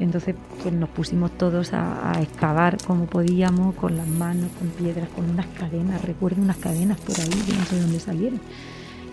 Entonces 0.00 0.34
pues 0.62 0.74
nos 0.74 0.90
pusimos 0.90 1.30
todos 1.38 1.72
a, 1.72 2.12
excavar 2.20 2.76
como 2.84 3.06
podíamos, 3.06 3.74
con 3.76 3.96
las 3.96 4.08
manos, 4.08 4.50
con 4.58 4.68
piedras, 4.68 5.08
con 5.10 5.30
unas 5.30 5.46
cadenas, 5.46 6.04
recuerdo 6.04 6.42
unas 6.42 6.56
cadenas 6.56 7.00
por 7.00 7.18
ahí, 7.20 7.30
que 7.30 7.56
no 7.56 7.64
sé 7.64 7.80
dónde 7.80 8.00
salieron. 8.00 8.40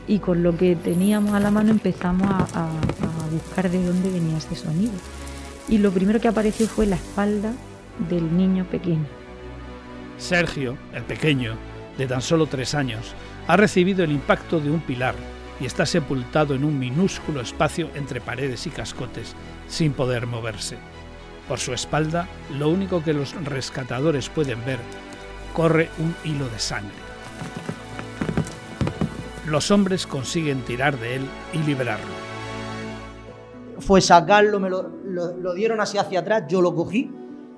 Y 0.08 0.20
con 0.20 0.44
lo 0.44 0.58
que 0.58 0.76
teníamos 0.76 1.34
a 1.34 1.40
la 1.40 1.52
mano 1.52 1.72
empezamos 1.72 2.28
a 2.30 2.70
buscar 3.32 3.70
de 3.70 3.86
dónde 3.86 4.10
venía 4.10 4.38
ese 4.38 4.56
sonido. 4.56 4.92
Y 5.70 5.78
lo 5.78 5.92
primero 5.92 6.20
que 6.20 6.28
apareció 6.28 6.68
fue 6.68 6.86
la 6.88 6.98
espalda 6.98 7.54
del 8.10 8.36
niño 8.36 8.66
pequeño 8.66 9.23
Sergio, 10.24 10.78
el 10.94 11.04
pequeño, 11.04 11.58
de 11.98 12.08
tan 12.08 12.22
solo 12.22 12.48
tres 12.48 12.74
años, 12.76 13.14
ha 13.46 13.58
recibido 13.58 14.06
el 14.06 14.12
impacto 14.12 14.62
de 14.62 14.72
un 14.72 14.80
pilar 14.80 15.16
y 15.60 15.66
está 15.66 15.86
sepultado 15.86 16.56
en 16.56 16.64
un 16.64 16.80
minúsculo 16.80 17.42
espacio 17.42 17.90
entre 17.94 18.22
paredes 18.22 18.66
y 18.66 18.70
cascotes, 18.70 19.36
sin 19.68 19.92
poder 19.92 20.26
moverse. 20.26 20.78
Por 21.48 21.60
su 21.60 21.74
espalda, 21.74 22.30
lo 22.58 22.70
único 22.70 23.04
que 23.04 23.14
los 23.14 23.36
rescatadores 23.44 24.30
pueden 24.30 24.64
ver, 24.66 24.80
corre 25.54 25.90
un 26.00 26.16
hilo 26.24 26.48
de 26.48 26.60
sangre. 26.60 26.96
Los 29.46 29.72
hombres 29.72 30.08
consiguen 30.08 30.62
tirar 30.62 30.98
de 31.00 31.18
él 31.18 31.28
y 31.52 31.58
liberarlo. 31.58 32.14
Fue 33.80 34.00
sacarlo, 34.00 34.62
me 34.62 34.70
lo, 34.70 34.88
lo 34.88 35.54
dieron 35.54 35.82
así 35.82 35.98
hacia 35.98 36.22
atrás, 36.22 36.46
yo 36.48 36.62
lo 36.62 36.74
cogí 36.74 37.12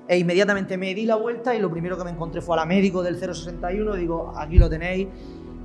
e 0.08 0.18
inmediatamente 0.18 0.76
me 0.76 0.94
di 0.94 1.04
la 1.04 1.16
vuelta 1.16 1.54
y 1.54 1.60
lo 1.60 1.70
primero 1.70 1.96
que 1.98 2.04
me 2.04 2.10
encontré 2.10 2.40
fue 2.40 2.56
a 2.56 2.60
la 2.60 2.66
médico 2.66 3.02
del 3.02 3.16
061, 3.16 3.94
digo, 3.94 4.32
aquí 4.36 4.58
lo 4.58 4.68
tenéis, 4.68 5.08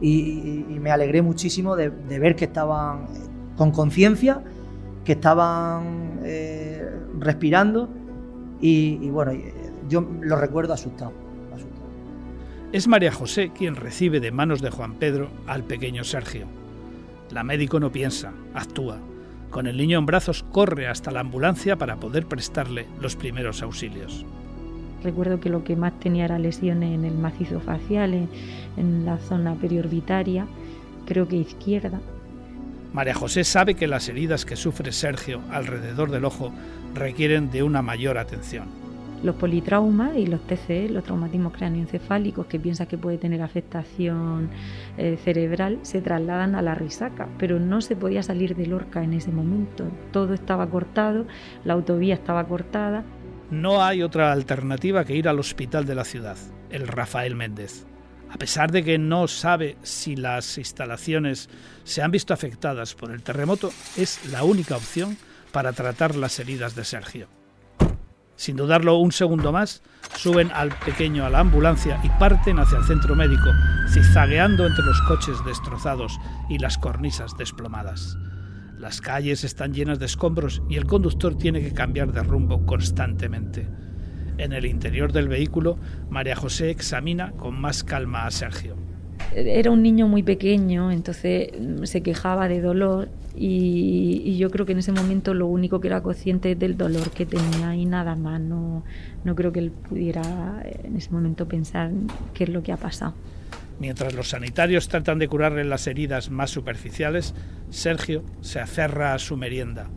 y, 0.01 0.65
me 0.79 0.89
alegré 0.89 1.21
muchísimo 1.21 1.75
de, 1.75 1.89
ver 1.89 2.35
que 2.35 2.45
estaban 2.45 3.05
con 3.55 3.71
conciencia, 3.71 4.43
que 5.05 5.13
estaban 5.13 6.19
eh, 6.23 6.89
respirando, 7.19 7.87
y, 8.59 9.09
bueno, 9.09 9.31
yo 9.89 10.07
lo 10.21 10.35
recuerdo 10.35 10.73
asustado. 10.73 11.13
Es 12.71 12.87
María 12.87 13.11
José 13.11 13.51
quien 13.53 13.75
recibe 13.75 14.19
de 14.19 14.31
manos 14.31 14.61
de 14.61 14.69
Juan 14.69 14.93
Pedro 14.93 15.29
al 15.45 15.63
pequeño 15.63 16.03
Sergio. 16.03 16.45
La 17.29 17.43
médico 17.43 17.79
no 17.79 17.91
piensa, 17.91 18.31
actúa. 18.53 18.97
Con 19.51 19.67
el 19.67 19.75
niño 19.75 19.99
en 19.99 20.05
brazos 20.05 20.43
corre 20.51 20.87
hasta 20.87 21.11
la 21.11 21.19
ambulancia 21.19 21.75
para 21.75 21.97
poder 21.97 22.25
prestarle 22.25 22.87
los 23.01 23.17
primeros 23.17 23.61
auxilios. 23.61 24.25
Recuerdo 25.03 25.41
que 25.41 25.49
lo 25.49 25.63
que 25.65 25.75
más 25.75 25.99
tenía 25.99 26.25
era 26.25 26.39
lesiones 26.39 26.93
en 26.93 27.03
el 27.03 27.15
macizo 27.15 27.59
facial, 27.59 28.27
en, 28.77 29.05
la 29.05 29.17
zona 29.17 29.55
periorbitaria, 29.55 30.47
creo 31.05 31.27
que 31.27 31.35
izquierda. 31.35 31.99
María 32.93 33.13
José 33.13 33.43
sabe 33.43 33.75
que 33.75 33.87
las 33.87 34.07
heridas 34.07 34.45
que 34.45 34.55
sufre 34.55 34.93
Sergio 34.93 35.41
alrededor 35.51 36.11
del 36.11 36.25
ojo 36.25 36.53
requieren 36.93 37.51
de 37.51 37.63
una 37.63 37.81
mayor 37.81 38.17
atención 38.17 38.80
los 39.23 39.35
politraumas 39.35 40.15
y 40.17 40.25
los 40.25 40.45
TCE, 40.47 40.89
los 40.89 41.03
traumatismos 41.03 41.53
cráneoencefálicos, 41.53 42.47
que 42.47 42.59
piensa 42.59 42.87
que 42.87 42.97
puede 42.97 43.17
tener 43.17 43.41
afectación 43.41 44.49
eh, 44.97 45.17
cerebral, 45.23 45.79
se 45.83 46.01
trasladan 46.01 46.55
a 46.55 46.61
la 46.61 46.75
risaca, 46.75 47.27
pero 47.37 47.59
no 47.59 47.81
se 47.81 47.95
podía 47.95 48.23
salir 48.23 48.55
de 48.55 48.65
Lorca 48.65 49.03
en 49.03 49.13
ese 49.13 49.31
momento. 49.31 49.85
Todo 50.11 50.33
estaba 50.33 50.69
cortado, 50.69 51.25
la 51.63 51.73
autovía 51.73 52.13
estaba 52.13 52.47
cortada. 52.47 53.03
No 53.49 53.83
hay 53.83 54.01
otra 54.01 54.31
alternativa 54.31 55.03
que 55.05 55.15
ir 55.15 55.27
al 55.27 55.39
hospital 55.39 55.85
de 55.85 55.95
la 55.95 56.05
ciudad, 56.05 56.37
el 56.69 56.87
Rafael 56.87 57.35
Méndez. 57.35 57.85
A 58.29 58.37
pesar 58.37 58.71
de 58.71 58.83
que 58.83 58.97
no 58.97 59.27
sabe 59.27 59.75
si 59.83 60.15
las 60.15 60.57
instalaciones 60.57 61.49
se 61.83 62.01
han 62.01 62.11
visto 62.11 62.33
afectadas 62.33 62.95
por 62.95 63.11
el 63.11 63.23
terremoto, 63.23 63.71
es 63.97 64.31
la 64.31 64.43
única 64.43 64.77
opción 64.77 65.17
para 65.51 65.73
tratar 65.73 66.15
las 66.15 66.39
heridas 66.39 66.73
de 66.73 66.85
Sergio. 66.85 67.40
Sin 68.41 68.55
dudarlo 68.55 68.97
un 68.97 69.11
segundo 69.11 69.51
más, 69.51 69.83
suben 70.15 70.49
al 70.51 70.69
pequeño 70.69 71.27
a 71.27 71.29
la 71.29 71.41
ambulancia 71.41 72.01
y 72.01 72.09
parten 72.09 72.57
hacia 72.57 72.79
el 72.79 72.85
centro 72.85 73.15
médico, 73.15 73.51
zigzagueando 73.93 74.65
entre 74.65 74.83
los 74.83 74.99
coches 75.03 75.37
destrozados 75.45 76.19
y 76.49 76.57
las 76.57 76.79
cornisas 76.79 77.37
desplomadas. 77.37 78.17
Las 78.79 78.99
calles 78.99 79.43
están 79.43 79.75
llenas 79.75 79.99
de 79.99 80.07
escombros 80.07 80.63
y 80.67 80.77
el 80.77 80.87
conductor 80.87 81.37
tiene 81.37 81.61
que 81.61 81.75
cambiar 81.75 82.13
de 82.13 82.23
rumbo 82.23 82.65
constantemente. 82.65 83.69
En 84.39 84.53
el 84.53 84.65
interior 84.65 85.11
del 85.11 85.27
vehículo, 85.27 85.77
María 86.09 86.35
José 86.35 86.71
examina 86.71 87.33
con 87.33 87.61
más 87.61 87.83
calma 87.83 88.25
a 88.25 88.31
Sergio. 88.31 88.75
Era 89.33 89.71
un 89.71 89.81
niño 89.81 90.07
muy 90.07 90.23
pequeño, 90.23 90.91
entonces 90.91 91.49
mm, 91.57 91.83
se 91.85 92.01
quejaba 92.01 92.47
de 92.47 92.61
dolor 92.61 93.09
y, 93.35 94.37
yo 94.37 94.49
creo 94.49 94.65
que 94.65 94.73
en 94.73 94.79
ese 94.79 94.91
momento 94.91 95.33
lo 95.33 95.47
único 95.47 95.79
que 95.79 95.87
era 95.87 96.01
consciente 96.01 96.55
del 96.55 96.77
dolor 96.77 97.11
que 97.11 97.25
tenía 97.25 97.75
y 97.75 97.85
nada 97.85 98.15
más. 98.15 98.41
No, 98.41 98.83
no 99.23 99.35
creo 99.35 99.51
que 99.51 99.59
él 99.59 99.71
pudiera 99.71 100.63
en 100.83 100.97
ese 100.97 101.11
momento 101.11 101.47
pensar 101.47 101.91
qué 102.33 102.45
es 102.45 102.49
lo 102.49 102.63
que 102.63 102.71
ha 102.71 102.77
pasado. 102.77 103.13
Mientras 103.79 104.13
los 104.13 104.29
sanitarios 104.29 104.87
tratan 104.87 105.17
de 105.17 105.27
curarle 105.27 105.63
las 105.63 105.87
heridas 105.87 106.29
más 106.29 106.49
superficiales, 106.49 107.33
Sergio 107.69 108.23
se 108.41 108.59
aferra 108.59 109.13
a 109.13 109.19
su 109.19 109.37
merienda. 109.37 109.87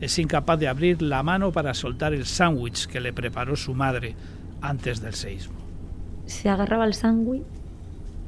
Es 0.00 0.18
incapaz 0.18 0.58
de 0.58 0.68
abrir 0.68 1.00
la 1.00 1.22
mano 1.22 1.52
para 1.52 1.74
soltar 1.74 2.12
el 2.12 2.26
sándwich 2.26 2.86
que 2.86 3.00
le 3.00 3.12
preparó 3.12 3.56
su 3.56 3.74
madre 3.74 4.16
antes 4.60 5.00
del 5.00 5.14
seísmo. 5.14 5.54
Se 6.26 6.48
agarraba 6.48 6.84
al 6.84 6.94
sándwich 6.94 7.42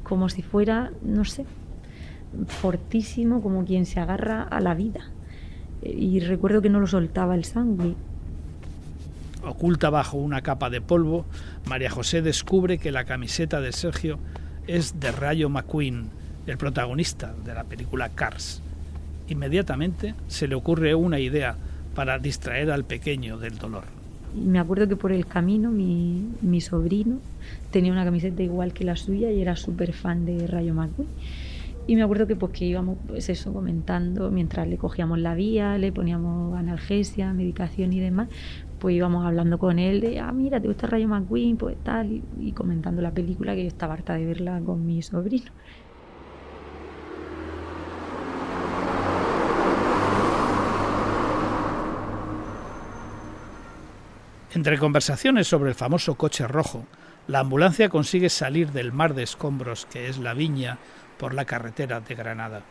como 0.05 0.29
si 0.29 0.43
fuera, 0.43 0.91
no 1.01 1.25
sé, 1.25 1.45
fortísimo, 2.47 3.41
como 3.41 3.65
quien 3.65 3.85
se 3.85 3.99
agarra 3.99 4.43
a 4.43 4.61
la 4.61 4.75
vida. 4.75 5.09
Y 5.81 6.19
recuerdo 6.21 6.61
que 6.61 6.69
no 6.69 6.79
lo 6.79 6.87
soltaba 6.87 7.35
el 7.35 7.43
sándwich. 7.43 7.97
Oculta 9.43 9.89
bajo 9.89 10.17
una 10.17 10.41
capa 10.41 10.69
de 10.69 10.79
polvo, 10.79 11.25
María 11.67 11.89
José 11.89 12.21
descubre 12.21 12.77
que 12.77 12.91
la 12.91 13.05
camiseta 13.05 13.61
de 13.61 13.71
Sergio 13.71 14.19
es 14.67 14.99
de 14.99 15.11
Rayo 15.11 15.49
McQueen, 15.49 16.09
el 16.47 16.57
protagonista 16.57 17.33
de 17.43 17.53
la 17.53 17.63
película 17.63 18.09
Cars. 18.09 18.61
Inmediatamente 19.27 20.13
se 20.27 20.47
le 20.47 20.55
ocurre 20.55 20.95
una 20.95 21.19
idea 21.19 21.57
para 21.95 22.19
distraer 22.19 22.71
al 22.71 22.85
pequeño 22.85 23.37
del 23.37 23.57
dolor. 23.57 23.94
Me 24.33 24.59
acuerdo 24.59 24.87
que 24.87 24.95
por 24.95 25.11
el 25.11 25.25
camino 25.25 25.71
mi, 25.71 26.37
mi 26.41 26.61
sobrino 26.61 27.19
tenía 27.71 27.91
una 27.91 28.05
camiseta 28.05 28.43
igual 28.43 28.73
que 28.73 28.83
la 28.83 28.95
suya 28.95 29.31
y 29.31 29.41
era 29.41 29.55
súper 29.55 29.93
fan 29.93 30.25
de 30.25 30.47
Rayo 30.47 30.73
McQueen. 30.73 31.09
Y 31.87 31.95
me 31.95 32.01
acuerdo 32.01 32.25
que 32.25 32.35
pues 32.35 32.51
que 32.51 32.65
íbamos 32.65 32.97
pues 33.05 33.29
eso 33.29 33.53
comentando 33.53 34.31
mientras 34.31 34.67
le 34.67 34.77
cogíamos 34.77 35.19
la 35.19 35.35
vía, 35.35 35.77
le 35.77 35.91
poníamos 35.91 36.57
analgesia, 36.57 37.31
medicación 37.33 37.93
y 37.93 37.99
demás, 37.99 38.29
pues 38.79 38.95
íbamos 38.95 39.25
hablando 39.25 39.59
con 39.59 39.77
él 39.77 40.01
de, 40.01 40.19
ah, 40.19 40.31
mira, 40.31 40.59
¿te 40.59 40.67
gusta 40.67 40.87
Rayo 40.87 41.07
McQueen? 41.07 41.57
Pues 41.57 41.77
tal, 41.83 42.23
y, 42.39 42.51
comentando 42.53 43.01
la 43.01 43.13
película 43.13 43.55
que 43.55 43.63
yo 43.63 43.67
estaba 43.67 43.93
harta 43.93 44.15
de 44.15 44.25
verla 44.25 44.59
con 44.61 44.85
mi 44.85 45.01
sobrino. 45.01 45.51
Entre 54.55 54.77
conversaciones 54.77 55.49
sobre 55.49 55.71
el 55.71 55.75
famoso 55.75 56.15
coche 56.15 56.47
rojo, 56.47 56.85
la 57.27 57.39
ambulancia 57.39 57.89
consigue 57.89 58.29
salir 58.29 58.71
del 58.71 58.93
mar 58.93 59.13
de 59.13 59.23
escombros 59.23 59.85
que 59.85 60.07
es 60.07 60.17
la 60.17 60.33
viña 60.33 60.77
por 61.17 61.33
la 61.33 61.43
carretera 61.43 61.99
de 61.99 62.15
Granada. 62.15 62.61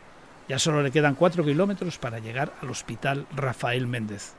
Ya 0.49 0.59
solo 0.59 0.83
le 0.83 0.91
quedan 0.91 1.15
cuatro 1.15 1.45
kilómetros 1.45 1.99
para 1.99 2.21
llegar 2.21 2.55
al 2.63 2.71
hospital 2.71 3.27
Rafael 3.37 3.87
Méndez. 3.87 4.33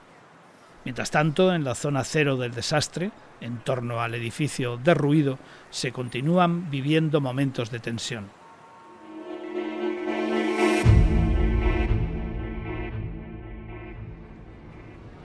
Mientras 0.86 1.12
tanto, 1.12 1.54
en 1.54 1.64
la 1.64 1.76
zona 1.76 2.04
cero 2.04 2.36
del 2.36 2.56
desastre, 2.56 3.12
en 3.42 3.60
torno 3.60 4.02
al 4.02 4.16
edificio 4.16 4.78
derruido, 4.78 5.38
se 5.70 5.92
continúan 5.92 6.72
viviendo 6.72 7.22
momentos 7.22 7.70
de 7.70 7.78
tensión. 7.78 8.26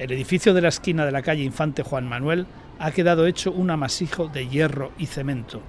El 0.01 0.13
edificio 0.13 0.55
de 0.55 0.63
la 0.63 0.69
esquina 0.69 1.05
de 1.05 1.13
la 1.13 1.21
calle 1.21 1.43
Infante 1.43 1.83
Juan 1.83 2.09
Manuel 2.09 2.47
ha 2.79 2.91
quedado 2.91 3.27
hecho 3.27 3.53
un 3.53 3.69
amasijo 3.71 4.29
de 4.29 4.49
hierro 4.49 4.93
y 4.97 5.05
cemento. 5.05 5.61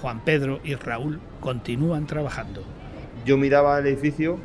Juan 0.00 0.24
Pedro 0.24 0.60
y 0.64 0.76
Raúl 0.76 1.20
continúan 1.40 2.06
trabajando. 2.06 2.62
Yo 3.26 3.36
miraba 3.36 3.78
el 3.78 3.86
edificio 3.86 4.38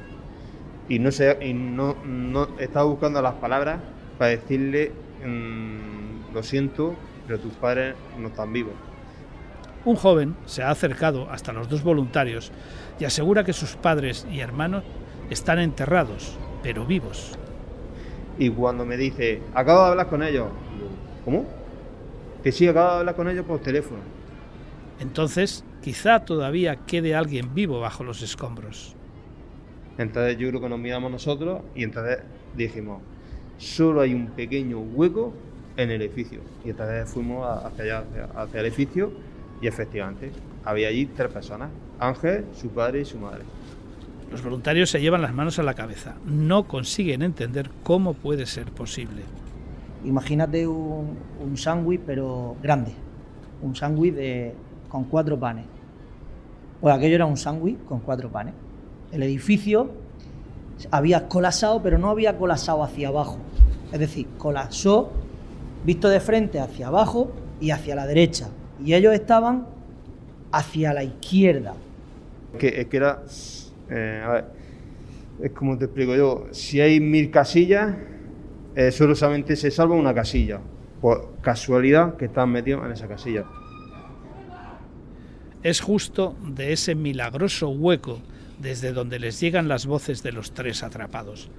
y 0.90 1.00
no 1.00 1.14
sé, 1.14 1.38
y 1.40 1.54
no, 1.54 1.96
no 2.04 2.60
estaba 2.60 2.84
buscando 2.84 3.22
las 3.22 3.36
palabras 3.36 3.80
para 4.18 4.32
decirle, 4.32 4.92
mm, 5.26 6.34
lo 6.34 6.44
siento, 6.44 6.98
pero 7.26 7.40
tus 7.40 7.54
padres 7.54 7.96
no 8.20 8.28
están 8.28 8.52
vivos. 8.52 8.74
Un 9.86 9.96
joven 9.96 10.36
se 10.46 10.62
ha 10.62 10.72
acercado 10.72 11.32
hasta 11.32 11.54
los 11.54 11.70
dos 11.70 11.84
voluntarios 11.84 12.52
y 13.00 13.06
asegura 13.06 13.46
que 13.46 13.54
sus 13.54 13.78
padres 13.78 14.28
y 14.30 14.42
hermanos 14.42 14.84
están 15.30 15.60
enterrados, 15.60 16.38
pero 16.64 16.86
vivos. 16.86 17.38
Y 18.42 18.50
cuando 18.50 18.88
me 18.88 18.98
dice, 18.98 19.40
acabo 19.54 19.84
de 19.84 19.90
hablar 19.90 20.08
con 20.08 20.24
ellos, 20.24 20.48
¿cómo? 21.24 21.46
Que 22.42 22.52
sí, 22.52 22.68
acabo 22.68 22.94
de 22.94 23.00
hablar 23.02 23.16
con 23.16 23.30
ellos 23.30 23.46
por 23.46 23.60
teléfono. 23.60 24.00
Entonces, 25.00 25.64
quizá 25.84 26.26
todavía 26.26 26.76
quede 26.88 27.14
alguien 27.14 27.54
vivo 27.54 27.80
bajo 27.80 28.04
los 28.04 28.24
escombros. 28.24 28.96
Entonces 30.00 30.40
yo 30.40 30.50
creo 30.50 30.60
que 30.60 30.70
nos 30.70 30.80
miramos 30.80 31.12
nosotros 31.12 31.62
y 31.76 31.84
entonces 31.84 32.18
dijimos, 32.56 33.04
solo 33.60 34.02
hay 34.02 34.16
un 34.16 34.26
pequeño 34.32 34.80
hueco 34.80 35.34
en 35.78 35.92
el 35.92 36.02
edificio. 36.02 36.40
Y 36.66 36.72
vez 36.72 37.08
fuimos 37.12 37.48
hacia 37.64 37.84
allá, 37.84 38.04
hacia 38.38 38.60
el 38.60 38.66
edificio, 38.66 39.12
y 39.62 39.68
efectivamente 39.68 40.32
había 40.66 40.88
allí 40.88 41.06
tres 41.06 41.32
personas, 41.32 41.70
Ángel, 42.00 42.46
su 42.56 42.70
padre 42.70 43.02
y 43.02 43.06
su 43.06 43.20
madre. 43.20 43.44
Los 44.32 44.44
voluntarios 44.44 44.90
se 44.90 45.02
llevan 45.02 45.22
las 45.22 45.34
manos 45.34 45.60
a 45.60 45.64
la 45.64 45.74
cabeza, 45.74 46.16
no 46.26 46.68
consiguen 46.68 47.22
entender 47.22 47.70
cómo 47.84 48.14
puede 48.14 48.46
ser 48.46 48.72
posible. 48.72 49.24
Imagínate 50.06 50.66
un, 50.66 51.18
un 51.40 51.58
sándwich, 51.58 52.02
pero 52.06 52.56
grande, 52.64 52.94
un 53.62 53.76
sándwich 53.76 54.16
con 54.88 55.04
cuatro 55.04 55.38
panes. 55.38 55.66
Pues 56.80 56.96
aquello 56.96 57.16
era 57.16 57.26
un 57.26 57.38
sándwich 57.38 57.78
con 57.86 58.00
cuatro 58.00 58.30
panes. 58.30 58.54
El 59.12 59.22
edificio 59.24 59.92
había 60.90 61.28
colapsado, 61.28 61.82
pero 61.84 61.98
no 61.98 62.10
había 62.10 62.38
colapsado 62.38 62.84
hacia 62.84 63.10
abajo. 63.10 63.38
Es 63.92 64.00
decir, 64.00 64.28
colapsó 64.38 65.12
visto 65.86 66.10
de 66.10 66.20
frente 66.20 66.60
hacia 66.60 66.88
abajo 66.88 67.32
y 67.60 67.72
hacia 67.72 67.96
la 67.96 68.08
derecha. 68.08 68.50
Y 68.84 68.94
ellos 68.94 69.14
estaban 69.14 69.68
hacia 70.52 70.94
la 70.94 71.04
izquierda. 71.04 71.74
Que 72.58 72.88
era, 72.92 73.24
eh, 73.92 74.24
a 74.26 74.30
ver, 74.30 74.46
es 75.42 75.52
como 75.52 75.78
te 75.78 75.86
explico 75.86 76.16
yo, 76.16 76.48
si 76.52 76.80
hay 76.80 77.00
mil 77.00 77.30
casillas, 77.30 77.96
eh, 78.76 78.92
solamente 78.92 79.56
se 79.56 79.70
salva 79.70 79.96
una 79.96 80.14
casilla, 80.14 80.62
por 81.02 81.36
casualidad 81.42 82.16
que 82.16 82.26
están 82.26 82.52
metidos 82.52 82.86
en 82.86 82.94
esa 82.94 83.08
casilla. 83.08 83.46
Es 85.62 85.82
justo 85.82 86.36
de 86.42 86.74
ese 86.74 86.96
milagroso 86.96 87.70
hueco 87.70 88.22
desde 88.60 88.94
donde 88.94 89.20
les 89.20 89.40
llegan 89.40 89.68
las 89.68 89.86
voces 89.86 90.24
de 90.24 90.32
los 90.32 90.54
tres 90.54 90.84
atrapados. 90.84 91.50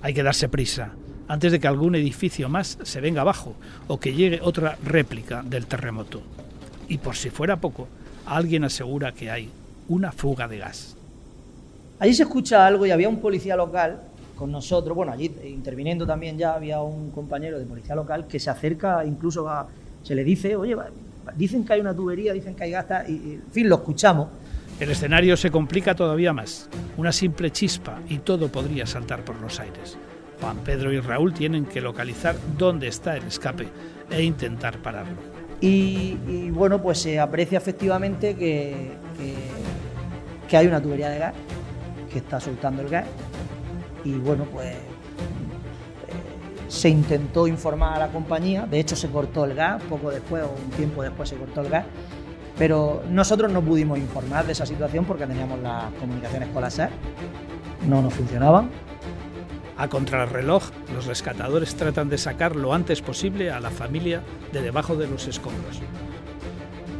Hay 0.00 0.14
que 0.14 0.22
darse 0.22 0.48
prisa, 0.48 0.94
antes 1.28 1.52
de 1.52 1.60
que 1.60 1.68
algún 1.68 1.94
edificio 1.94 2.48
más 2.48 2.78
se 2.82 3.00
venga 3.00 3.22
abajo 3.22 3.56
o 3.88 3.98
que 3.98 4.14
llegue 4.14 4.40
otra 4.42 4.78
réplica 4.84 5.42
del 5.42 5.66
terremoto. 5.66 6.22
Y 6.88 6.98
por 6.98 7.16
si 7.16 7.30
fuera 7.30 7.60
poco, 7.60 7.88
alguien 8.26 8.64
asegura 8.64 9.12
que 9.12 9.30
hay 9.30 9.50
una 9.88 10.12
fuga 10.12 10.48
de 10.48 10.58
gas. 10.58 10.96
Allí 12.00 12.14
se 12.14 12.22
escucha 12.22 12.66
algo 12.66 12.86
y 12.86 12.90
había 12.90 13.10
un 13.10 13.20
policía 13.20 13.54
local 13.56 14.00
con 14.34 14.50
nosotros, 14.50 14.96
bueno, 14.96 15.12
allí 15.12 15.30
interviniendo 15.44 16.06
también 16.06 16.38
ya 16.38 16.54
había 16.54 16.80
un 16.80 17.10
compañero 17.10 17.58
de 17.58 17.66
policía 17.66 17.94
local 17.94 18.26
que 18.26 18.40
se 18.40 18.48
acerca, 18.48 19.04
incluso 19.04 19.46
a, 19.46 19.68
se 20.02 20.14
le 20.14 20.24
dice, 20.24 20.56
oye, 20.56 20.74
dicen 21.36 21.62
que 21.62 21.74
hay 21.74 21.80
una 21.82 21.94
tubería, 21.94 22.32
dicen 22.32 22.54
que 22.54 22.64
hay 22.64 22.70
gas, 22.70 22.86
y, 23.06 23.34
en 23.34 23.52
fin, 23.52 23.68
lo 23.68 23.76
escuchamos. 23.76 24.28
El 24.80 24.90
escenario 24.90 25.36
se 25.36 25.50
complica 25.50 25.94
todavía 25.94 26.32
más. 26.32 26.70
Una 26.96 27.12
simple 27.12 27.50
chispa 27.50 28.00
y 28.08 28.20
todo 28.20 28.48
podría 28.48 28.86
saltar 28.86 29.22
por 29.22 29.38
los 29.38 29.60
aires. 29.60 29.98
Juan 30.40 30.56
Pedro 30.64 30.90
y 30.90 31.00
Raúl 31.00 31.34
tienen 31.34 31.66
que 31.66 31.82
localizar 31.82 32.34
dónde 32.56 32.88
está 32.88 33.18
el 33.18 33.24
escape 33.24 33.68
e 34.10 34.22
intentar 34.22 34.78
pararlo. 34.78 35.18
Y, 35.60 36.48
bueno, 36.48 36.80
pues 36.80 36.96
se 36.96 37.20
aprecia 37.20 37.58
efectivamente 37.58 38.34
que, 38.34 38.92
que, 40.48 40.56
hay 40.56 40.66
una 40.66 40.80
tubería 40.80 41.10
de 41.10 41.18
gas 41.18 41.34
que 42.10 42.18
está 42.18 42.40
soltando 42.40 42.82
el 42.82 42.88
gas. 42.88 43.06
Y 44.04 44.14
bueno, 44.14 44.44
pues 44.44 44.66
eh, 44.66 44.78
se 46.68 46.88
intentó 46.88 47.46
informar 47.46 47.94
a 47.94 47.98
la 47.98 48.08
compañía, 48.08 48.66
de 48.66 48.80
hecho 48.80 48.96
se 48.96 49.08
cortó 49.08 49.44
el 49.44 49.54
gas, 49.54 49.82
poco 49.84 50.10
después 50.10 50.44
o 50.44 50.50
un 50.50 50.70
tiempo 50.70 51.02
después 51.02 51.28
se 51.28 51.36
cortó 51.36 51.62
el 51.62 51.68
gas 51.68 51.84
Pero 52.58 53.02
nosotros 53.10 53.50
no 53.52 53.60
pudimos 53.60 53.98
informar 53.98 54.46
de 54.46 54.52
esa 54.52 54.64
situación 54.64 55.04
porque 55.04 55.26
teníamos 55.26 55.58
las 55.60 55.92
comunicaciones 55.94 56.48
con 56.50 56.62
la 56.62 56.70
SER, 56.70 56.90
no 57.88 58.02
nos 58.02 58.14
funcionaban. 58.14 58.70
A 59.76 59.88
contrarreloj, 59.88 60.64
los 60.94 61.06
rescatadores 61.06 61.74
tratan 61.74 62.10
de 62.10 62.18
sacar 62.18 62.54
lo 62.54 62.74
antes 62.74 63.00
posible 63.00 63.50
a 63.50 63.60
la 63.60 63.70
familia 63.70 64.22
de 64.52 64.60
debajo 64.60 64.94
de 64.94 65.06
los 65.06 65.26
escombros. 65.26 65.80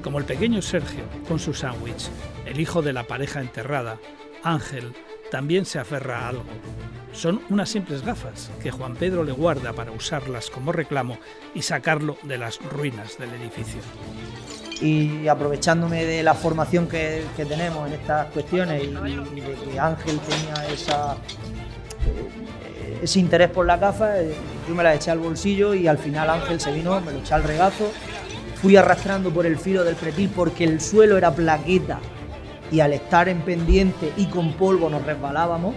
Como 0.02 0.18
el 0.18 0.24
pequeño 0.24 0.62
Sergio 0.62 1.04
con 1.28 1.38
su 1.38 1.52
sándwich, 1.52 2.08
el 2.46 2.58
hijo 2.58 2.80
de 2.80 2.94
la 2.94 3.04
pareja 3.04 3.42
enterrada, 3.42 3.98
Ángel, 4.42 4.92
también 5.30 5.64
se 5.64 5.78
aferra 5.78 6.20
a 6.20 6.28
algo. 6.28 6.44
Son 7.12 7.40
unas 7.50 7.68
simples 7.68 8.04
gafas 8.04 8.50
que 8.62 8.70
Juan 8.70 8.94
Pedro 8.94 9.24
le 9.24 9.32
guarda 9.32 9.72
para 9.72 9.90
usarlas 9.90 10.50
como 10.50 10.72
reclamo 10.72 11.18
y 11.54 11.62
sacarlo 11.62 12.16
de 12.22 12.38
las 12.38 12.58
ruinas 12.70 13.18
del 13.18 13.34
edificio. 13.34 13.80
Y 14.80 15.28
aprovechándome 15.28 16.04
de 16.04 16.22
la 16.22 16.34
formación 16.34 16.86
que, 16.86 17.24
tenemos 17.36 17.86
en 17.88 17.94
estas 17.94 18.26
cuestiones 18.28 18.82
y, 18.82 18.86
de 19.40 19.54
que 19.54 19.78
Ángel 19.78 20.18
tenía 20.20 20.72
esa, 20.72 21.16
eh, 22.06 23.00
ese 23.02 23.18
interés 23.18 23.50
por 23.50 23.66
la 23.66 23.76
gafa, 23.76 24.20
eh, 24.20 24.32
yo 24.66 24.74
me 24.74 24.82
la 24.82 24.94
eché 24.94 25.10
al 25.10 25.18
bolsillo 25.18 25.74
y 25.74 25.86
al 25.86 25.98
final 25.98 26.30
Ángel 26.30 26.60
se 26.60 26.72
vino, 26.72 26.98
me 27.00 27.12
lo 27.12 27.18
eché 27.18 27.34
al 27.34 27.42
regazo, 27.42 27.92
fui 28.62 28.76
arrastrando 28.76 29.30
por 29.30 29.44
el 29.44 29.58
filo 29.58 29.84
del 29.84 29.96
pretil 29.96 30.30
porque 30.34 30.64
el 30.64 30.80
suelo 30.80 31.18
era 31.18 31.34
plaqueta 31.34 31.98
y 32.70 32.80
al 32.80 32.92
estar 32.92 33.28
en 33.28 33.40
pendiente 33.40 34.12
y 34.16 34.26
con 34.26 34.52
polvo 34.52 34.88
nos 34.88 35.04
resbalábamos, 35.04 35.74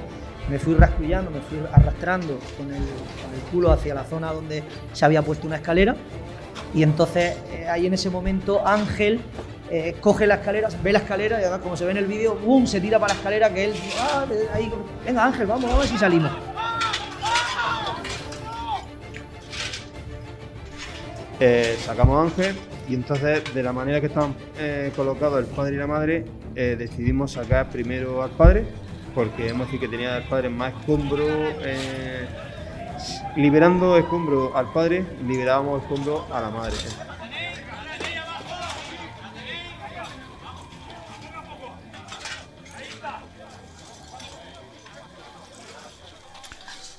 me 0.49 0.59
fui 0.59 0.75
rascullando, 0.75 1.31
me 1.31 1.41
fui 1.41 1.57
arrastrando 1.71 2.39
con 2.57 2.73
el, 2.73 2.83
culo 3.51 3.71
hacia 3.71 3.93
la 3.93 4.03
zona 4.03 4.33
donde 4.33 4.63
se 4.93 5.05
había 5.05 5.21
puesto 5.21 5.45
una 5.45 5.57
escalera 5.57 5.95
y 6.73 6.81
entonces 6.81 7.37
eh, 7.51 7.67
ahí 7.69 7.85
en 7.85 7.93
ese 7.93 8.09
momento 8.09 8.65
Ángel 8.65 9.21
eh, 9.69 9.95
coge 10.01 10.25
la 10.25 10.35
escalera, 10.35 10.69
ve 10.81 10.91
la 10.91 10.99
escalera 10.99 11.39
y 11.39 11.43
además 11.43 11.61
como 11.61 11.77
se 11.77 11.85
ve 11.85 11.91
en 11.91 11.97
el 11.97 12.05
vídeo, 12.05 12.35
¡bum! 12.35 12.65
se 12.65 12.81
tira 12.81 12.99
para 12.99 13.13
la 13.13 13.19
escalera 13.19 13.53
que 13.53 13.65
él, 13.65 13.73
ah, 13.99 14.25
ahí, 14.53 14.71
venga 15.05 15.25
Ángel, 15.25 15.47
vamos, 15.47 15.69
vamos 15.69 15.87
si 15.87 15.97
salimos. 15.97 16.31
Eh, 21.39 21.77
sacamos 21.83 22.17
a 22.17 22.23
Ángel 22.23 22.55
y 22.87 22.93
entonces 22.93 23.43
de 23.53 23.63
la 23.63 23.73
manera 23.73 23.99
que 23.99 24.07
estaban 24.07 24.35
colocados 24.95 25.39
el 25.39 25.45
padre 25.45 25.75
y 25.75 25.77
la 25.77 25.87
madre 25.87 26.25
decidimos 26.53 27.31
sacar 27.31 27.69
primero 27.69 28.21
al 28.21 28.31
padre 28.31 28.65
porque 29.15 29.49
hemos 29.49 29.67
dicho 29.67 29.81
que 29.81 29.87
tenía 29.87 30.17
el 30.17 30.23
padre 30.25 30.49
más 30.49 30.73
escombro 30.73 31.25
liberando 33.35 33.97
escombro 33.97 34.55
al 34.55 34.71
padre, 34.71 35.05
liberábamos 35.25 35.81
escombro 35.83 36.25
a 36.33 36.41
la 36.41 36.49
madre. 36.49 36.77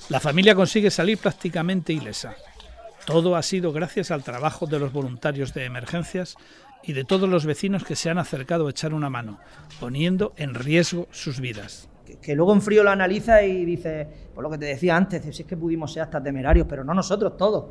La 0.09 0.19
familia 0.19 0.53
consigue 0.53 0.91
salir 0.91 1.17
prácticamente 1.17 1.91
ilesa. 1.91 2.35
Todo 3.05 3.35
ha 3.35 3.43
sido 3.43 3.71
gracias 3.71 4.11
al 4.11 4.23
trabajo 4.23 4.65
de 4.65 4.79
los 4.79 4.91
voluntarios 4.91 5.53
de 5.53 5.65
emergencias 5.65 6.35
y 6.83 6.93
de 6.93 7.03
todos 7.03 7.29
los 7.29 7.45
vecinos 7.45 7.83
que 7.83 7.95
se 7.95 8.09
han 8.09 8.17
acercado 8.17 8.67
a 8.67 8.71
echar 8.71 8.93
una 8.93 9.09
mano, 9.09 9.39
poniendo 9.79 10.33
en 10.37 10.53
riesgo 10.53 11.07
sus 11.11 11.39
vidas 11.39 11.89
que, 12.21 12.35
luego 12.35 12.53
en 12.53 12.61
frío 12.61 12.83
lo 12.83 12.91
analiza 12.91 13.43
y 13.43 13.65
dice, 13.65 14.07
por 14.33 14.43
lo 14.43 14.49
que 14.49 14.57
te 14.57 14.65
decía 14.65 14.95
antes, 14.95 15.23
si 15.35 15.41
es 15.41 15.47
que 15.47 15.57
pudimos 15.57 15.93
ser 15.93 16.03
hasta 16.03 16.21
temerarios, 16.21 16.67
pero 16.69 16.83
no 16.83 16.93
nosotros 16.93 17.37
todos. 17.37 17.65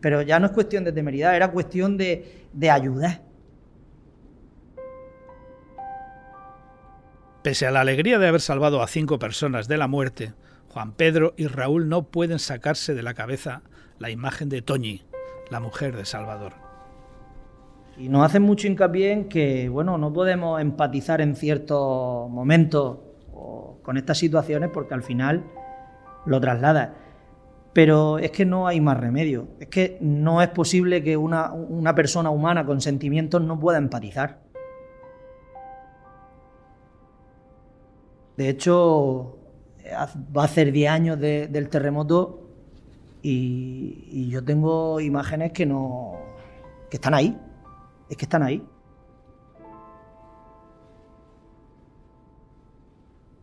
Pero 0.00 0.22
ya 0.22 0.38
no 0.38 0.46
es 0.46 0.52
cuestión 0.52 0.84
de 0.84 0.92
temeridad, 0.92 1.34
era 1.34 1.50
cuestión 1.50 1.96
de, 1.96 2.46
de 2.52 2.70
ayudar. 2.70 3.22
Pese 7.42 7.66
a 7.66 7.70
la 7.70 7.80
alegría 7.80 8.18
de 8.18 8.28
haber 8.28 8.40
salvado 8.40 8.82
a 8.82 8.86
cinco 8.86 9.18
personas 9.18 9.68
de 9.68 9.76
la 9.76 9.88
muerte, 9.88 10.32
Juan 10.68 10.92
Pedro 10.92 11.34
y 11.36 11.46
Raúl 11.46 11.88
no 11.88 12.04
pueden 12.04 12.38
sacarse 12.38 12.94
de 12.94 13.02
la 13.02 13.14
cabeza 13.14 13.62
la 13.98 14.10
imagen 14.10 14.48
de 14.48 14.62
Toñi, 14.62 15.02
la 15.50 15.60
mujer 15.60 15.96
de 15.96 16.04
Salvador. 16.04 16.52
Y 17.96 18.08
nos 18.08 18.24
hacen 18.24 18.42
mucho 18.42 18.66
hincapié 18.66 19.12
en 19.12 19.28
que, 19.28 19.68
bueno, 19.68 19.98
no 19.98 20.12
podemos 20.12 20.60
empatizar 20.60 21.20
en 21.20 21.36
ciertos 21.36 22.28
momentos 22.28 22.98
con 23.82 23.96
estas 23.96 24.18
situaciones 24.18 24.70
porque 24.72 24.94
al 24.94 25.02
final 25.02 25.44
lo 26.26 26.40
traslada. 26.40 26.94
Pero 27.72 28.18
es 28.18 28.30
que 28.30 28.44
no 28.44 28.66
hay 28.66 28.80
más 28.80 28.98
remedio. 28.98 29.48
Es 29.60 29.68
que 29.68 29.98
no 30.00 30.42
es 30.42 30.48
posible 30.48 31.02
que 31.02 31.16
una, 31.16 31.52
una 31.52 31.94
persona 31.94 32.30
humana 32.30 32.64
con 32.64 32.80
sentimientos 32.80 33.42
no 33.42 33.58
pueda 33.58 33.78
empatizar. 33.78 34.40
De 38.36 38.48
hecho, 38.48 39.38
va 40.36 40.44
a 40.44 40.48
ser 40.48 40.72
10 40.72 40.90
años 40.90 41.20
del 41.20 41.68
terremoto 41.68 42.43
y, 43.24 44.08
y, 44.10 44.28
yo 44.28 44.44
tengo 44.44 45.00
imágenes 45.00 45.52
que 45.52 45.66
no. 45.66 46.12
que 46.90 46.98
están 46.98 47.14
ahí. 47.14 47.36
Es 48.08 48.16
que 48.16 48.26
están 48.26 48.42
ahí. 48.42 48.62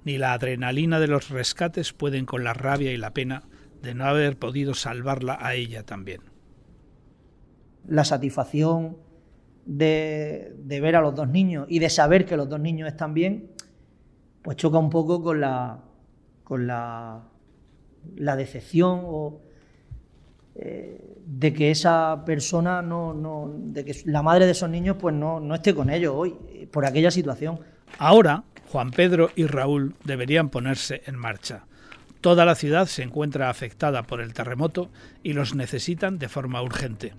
ni 0.04 0.18
la 0.18 0.34
adrenalina 0.34 1.00
de 1.00 1.08
los 1.08 1.30
rescates 1.30 1.94
pueden 1.94 2.26
con 2.26 2.44
la 2.44 2.54
rabia 2.54 2.92
y 2.92 2.98
la 2.98 3.14
pena 3.14 3.44
de 3.82 3.94
no 3.94 4.06
haber 4.06 4.38
podido 4.38 4.74
salvarla 4.74 5.38
a 5.40 5.56
ella 5.56 5.84
también. 5.84 6.22
La 7.88 8.04
satisfacción 8.04 8.98
de, 9.66 10.56
ver 10.68 10.96
a 10.96 11.02
los 11.02 11.16
dos 11.16 11.28
niños 11.28 11.68
y 11.70 11.80
de 11.80 11.90
saber 11.90 12.26
que 12.26 12.38
los 12.38 12.50
dos 12.50 12.60
niños 12.60 12.88
están 12.88 13.14
bien, 13.14 13.52
pues 14.44 14.58
choca 14.58 14.78
un 14.78 14.90
poco 14.90 15.22
con 15.22 15.42
la, 15.42 15.84
con 16.44 16.68
la, 16.68 17.28
la 18.16 18.36
decepción 18.36 19.02
o, 19.04 19.42
eh, 20.56 21.00
de 21.26 21.54
que 21.54 21.72
esa 21.72 22.24
persona 22.26 22.82
no, 22.82 23.14
no, 23.14 23.52
de 23.56 23.86
que 23.86 23.96
la 24.06 24.22
madre 24.22 24.46
de 24.46 24.52
esos 24.52 24.70
niños 24.70 24.98
pues 25.00 25.16
no, 25.16 25.40
no 25.40 25.56
esté 25.56 25.74
con 25.74 25.90
ellos 25.90 26.14
hoy, 26.16 26.36
por 26.72 26.86
aquella 26.86 27.12
situación. 27.12 27.60
Ahora, 27.98 28.44
Juan 28.72 28.92
Pedro 28.92 29.32
y 29.36 29.46
Raúl 29.46 29.96
deberían 30.04 30.50
ponerse 30.50 31.02
en 31.06 31.16
marcha. 31.16 31.66
Toda 32.22 32.46
la 32.46 32.56
ciudad 32.56 32.86
se 32.86 33.04
encuentra 33.04 33.50
afectada 33.50 34.04
por 34.04 34.22
el 34.22 34.34
terremoto 34.34 34.90
y 35.24 35.34
los 35.34 35.56
necesitan 35.56 36.20
de 36.20 36.30
forma 36.30 36.62
urgente. 36.62 37.14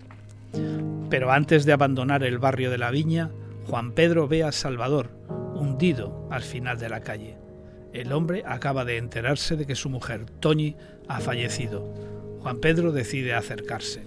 Pero 1.10 1.32
antes 1.32 1.64
de 1.64 1.72
abandonar 1.72 2.22
el 2.22 2.38
barrio 2.38 2.70
de 2.70 2.78
la 2.78 2.90
Viña, 2.90 3.30
Juan 3.66 3.92
Pedro 3.92 4.28
ve 4.28 4.44
a 4.44 4.52
Salvador, 4.52 5.10
hundido 5.54 6.28
al 6.30 6.42
final 6.42 6.78
de 6.78 6.88
la 6.88 7.00
calle. 7.00 7.36
El 7.92 8.12
hombre 8.12 8.44
acaba 8.46 8.84
de 8.84 8.96
enterarse 8.96 9.56
de 9.56 9.66
que 9.66 9.74
su 9.74 9.90
mujer, 9.90 10.26
Toñi, 10.40 10.76
ha 11.08 11.20
fallecido. 11.20 12.11
Juan 12.42 12.58
Pedro 12.58 12.92
decide 12.92 13.34
acercarse. 13.34 14.02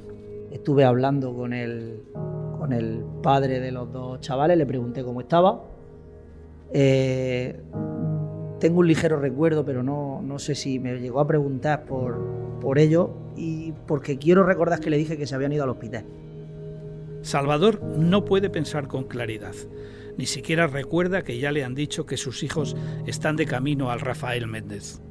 Estuve 0.51 0.83
hablando 0.83 1.33
con 1.33 1.53
el, 1.53 2.03
con 2.59 2.73
el 2.73 3.03
padre 3.21 3.59
de 3.59 3.71
los 3.71 3.91
dos 3.91 4.19
chavales, 4.21 4.57
le 4.57 4.65
pregunté 4.65 5.03
cómo 5.03 5.21
estaba 5.21 5.75
eh, 6.77 7.55
tengo 8.59 8.79
un 8.79 8.87
ligero 8.87 9.17
recuerdo, 9.19 9.65
pero 9.65 9.83
no, 9.83 10.21
no, 10.21 10.39
sé 10.39 10.55
si 10.55 10.79
me 10.79 10.99
llegó 10.99 11.19
a 11.19 11.27
preguntar 11.27 11.85
por, 11.85 12.59
por 12.59 12.79
ello 12.79 13.13
y 13.35 13.73
porque 13.87 14.17
quiero 14.17 14.43
recordar 14.43 14.79
que 14.79 14.89
le 14.89 14.97
dije 14.97 15.17
que 15.17 15.27
se 15.27 15.35
habían 15.35 15.53
ido 15.53 15.63
al 15.63 15.69
hospital. 15.69 16.05
Salvador 17.21 17.81
no 17.81 18.25
puede 18.25 18.49
pensar 18.49 18.87
con 18.87 19.05
claridad. 19.05 19.55
Ni 20.17 20.25
siquiera 20.25 20.67
recuerda 20.67 21.23
que 21.23 21.39
ya 21.39 21.51
le 21.51 21.63
han 21.63 21.75
dicho 21.75 22.05
que 22.05 22.17
sus 22.17 22.43
hijos 22.43 22.75
están 23.05 23.35
de 23.35 23.45
camino 23.45 23.89
al 23.89 23.99
Rafael 23.99 24.47
Méndez. 24.47 25.01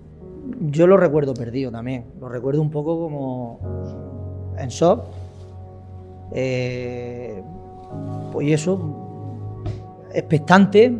Yo 0.70 0.86
lo 0.86 0.96
recuerdo 0.96 1.34
perdido 1.34 1.70
también. 1.70 2.06
Lo 2.20 2.28
recuerdo 2.28 2.60
un 2.60 2.70
poco 2.70 2.98
como 2.98 4.54
en 4.58 4.68
shock. 4.68 5.04
Eh, 6.32 7.42
pues 8.32 8.50
eso, 8.50 9.60
expectante, 10.12 10.96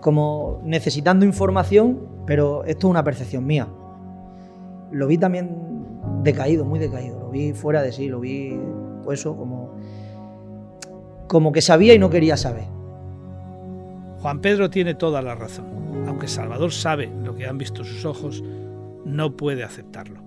como 0.00 0.60
necesitando 0.64 1.24
información, 1.24 1.98
pero 2.26 2.64
esto 2.64 2.86
es 2.86 2.90
una 2.90 3.02
percepción 3.02 3.46
mía. 3.46 3.68
Lo 4.90 5.06
vi 5.06 5.18
también 5.18 5.64
decaído, 6.22 6.64
muy 6.64 6.78
decaído, 6.78 7.18
lo 7.18 7.30
vi 7.30 7.52
fuera 7.52 7.82
de 7.82 7.92
sí, 7.92 8.08
lo 8.08 8.20
vi 8.20 8.58
pues 9.02 9.20
eso, 9.20 9.36
como, 9.36 9.70
como 11.26 11.52
que 11.52 11.60
sabía 11.60 11.94
y 11.94 11.98
no 11.98 12.10
quería 12.10 12.36
saber. 12.36 12.64
Juan 14.24 14.40
Pedro 14.40 14.70
tiene 14.70 14.94
toda 14.94 15.20
la 15.20 15.34
razón. 15.34 16.06
Aunque 16.08 16.28
Salvador 16.28 16.72
sabe 16.72 17.12
lo 17.22 17.36
que 17.36 17.46
han 17.46 17.58
visto 17.58 17.84
sus 17.84 18.06
ojos, 18.06 18.42
no 19.04 19.36
puede 19.36 19.62
aceptarlo. 19.62 20.22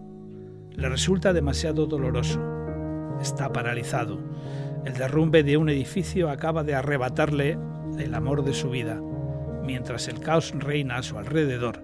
Le 0.69 0.87
resulta 0.87 1.33
demasiado 1.33 1.87
doloroso. 1.87 2.39
Está 3.19 3.51
paralizado. 3.51 4.19
El 4.85 4.93
derrumbe 4.93 5.41
de 5.41 5.57
un 5.57 5.69
edificio 5.69 6.29
acaba 6.29 6.63
de 6.63 6.75
arrebatarle 6.75 7.57
el 7.97 8.13
amor 8.13 8.43
de 8.43 8.53
su 8.53 8.69
vida 8.69 9.01
mientras 9.63 10.07
el 10.07 10.19
caos 10.19 10.53
reina 10.55 10.97
a 10.97 11.01
su 11.01 11.17
alrededor, 11.17 11.81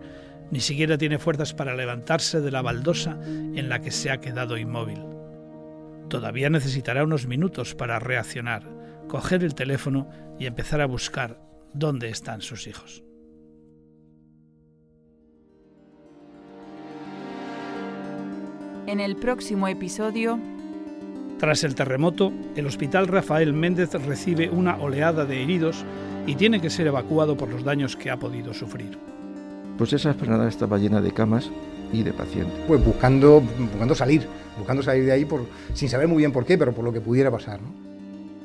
ni 0.51 0.59
siquiera 0.59 0.99
tiene 0.99 1.17
fuerzas 1.17 1.55
para 1.55 1.75
levantarse 1.75 2.41
de 2.41 2.51
la 2.51 2.61
baldosa 2.61 3.17
en 3.25 3.69
la 3.69 3.79
que 3.79 3.89
se 3.89 4.11
ha 4.11 4.19
quedado 4.19 4.57
inmóvil. 4.57 5.03
Todavía 6.09 6.51
necesitará 6.51 7.05
unos 7.05 7.25
minutos 7.25 7.73
para 7.73 7.97
reaccionar, 7.97 8.69
coger 9.07 9.43
el 9.43 9.55
teléfono 9.55 10.07
y 10.37 10.45
empezar 10.45 10.79
a 10.79 10.85
buscar 10.85 11.52
dónde 11.73 12.09
están 12.09 12.41
sus 12.41 12.67
hijos. 12.67 13.03
En 18.87 18.99
el 18.99 19.15
próximo 19.15 19.67
episodio... 19.67 20.39
Tras 21.39 21.63
el 21.65 21.75
terremoto, 21.75 22.31
el 22.55 22.67
Hospital 22.67 23.07
Rafael 23.07 23.51
Méndez 23.51 23.93
recibe 23.93 24.49
una 24.49 24.77
oleada 24.77 25.25
de 25.25 25.43
heridos 25.43 25.83
y 26.25 26.35
tiene 26.35 26.61
que 26.61 26.69
ser 26.69 26.87
evacuado 26.87 27.35
por 27.35 27.49
los 27.49 27.63
daños 27.63 27.97
que 27.97 28.09
ha 28.09 28.17
podido 28.17 28.53
sufrir. 28.53 28.97
Pues 29.77 29.91
esa 29.91 30.11
esplanada 30.11 30.47
estaba 30.47 30.77
llena 30.77 31.01
de 31.01 31.11
camas 31.11 31.49
y 31.91 32.03
de 32.03 32.13
pacientes. 32.13 32.57
Pues 32.65 32.83
buscando, 32.85 33.41
buscando 33.41 33.93
salir, 33.93 34.25
buscando 34.57 34.83
salir 34.83 35.05
de 35.05 35.11
ahí 35.11 35.25
por, 35.25 35.45
sin 35.73 35.89
saber 35.89 36.07
muy 36.07 36.19
bien 36.19 36.31
por 36.31 36.45
qué, 36.45 36.57
pero 36.57 36.71
por 36.73 36.85
lo 36.85 36.93
que 36.93 37.01
pudiera 37.01 37.29
pasar. 37.29 37.61
¿no? 37.61 37.82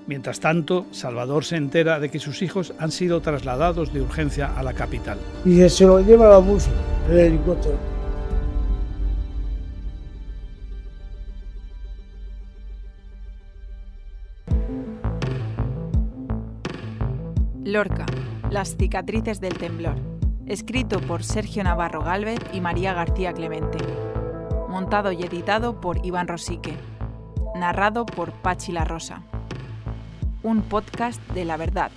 Mientras 0.09 0.41
tanto, 0.41 0.87
Salvador 0.91 1.45
se 1.45 1.57
entera 1.57 2.01
de 2.01 2.09
que 2.11 2.19
sus 2.19 2.41
hijos 2.41 2.73
han 2.79 2.91
sido 2.93 3.21
trasladados 3.21 3.93
de 3.93 4.01
urgencia 4.01 4.59
a 4.59 4.63
la 4.63 4.73
capital. 4.73 5.19
Y 5.45 5.69
se 5.69 5.85
lo 5.85 6.01
lleva 6.01 6.31
la 6.31 6.41
música, 6.41 6.75
el 7.11 7.19
helicóptero. 7.19 7.77
Lorca, 17.63 18.07
las 18.51 18.79
cicatrices 18.79 19.43
del 19.43 19.59
temblor. 19.59 19.97
Escrito 20.47 21.01
por 21.03 21.23
Sergio 21.23 21.63
Navarro 21.65 22.01
Galvez 22.01 22.41
y 22.55 22.63
María 22.63 22.95
García 22.95 23.35
Clemente. 23.35 23.77
Montado 24.71 25.13
y 25.13 25.23
editado 25.23 25.83
por 25.83 26.03
Iván 26.03 26.29
Rosique. 26.29 26.73
Narrado 27.55 28.07
por 28.07 28.33
Pachi 28.33 28.73
La 28.73 28.87
Rosa. 28.87 29.23
Un 30.49 30.63
podcast 30.63 31.21
de 31.35 31.45
la 31.45 31.59
verdad 31.59 31.91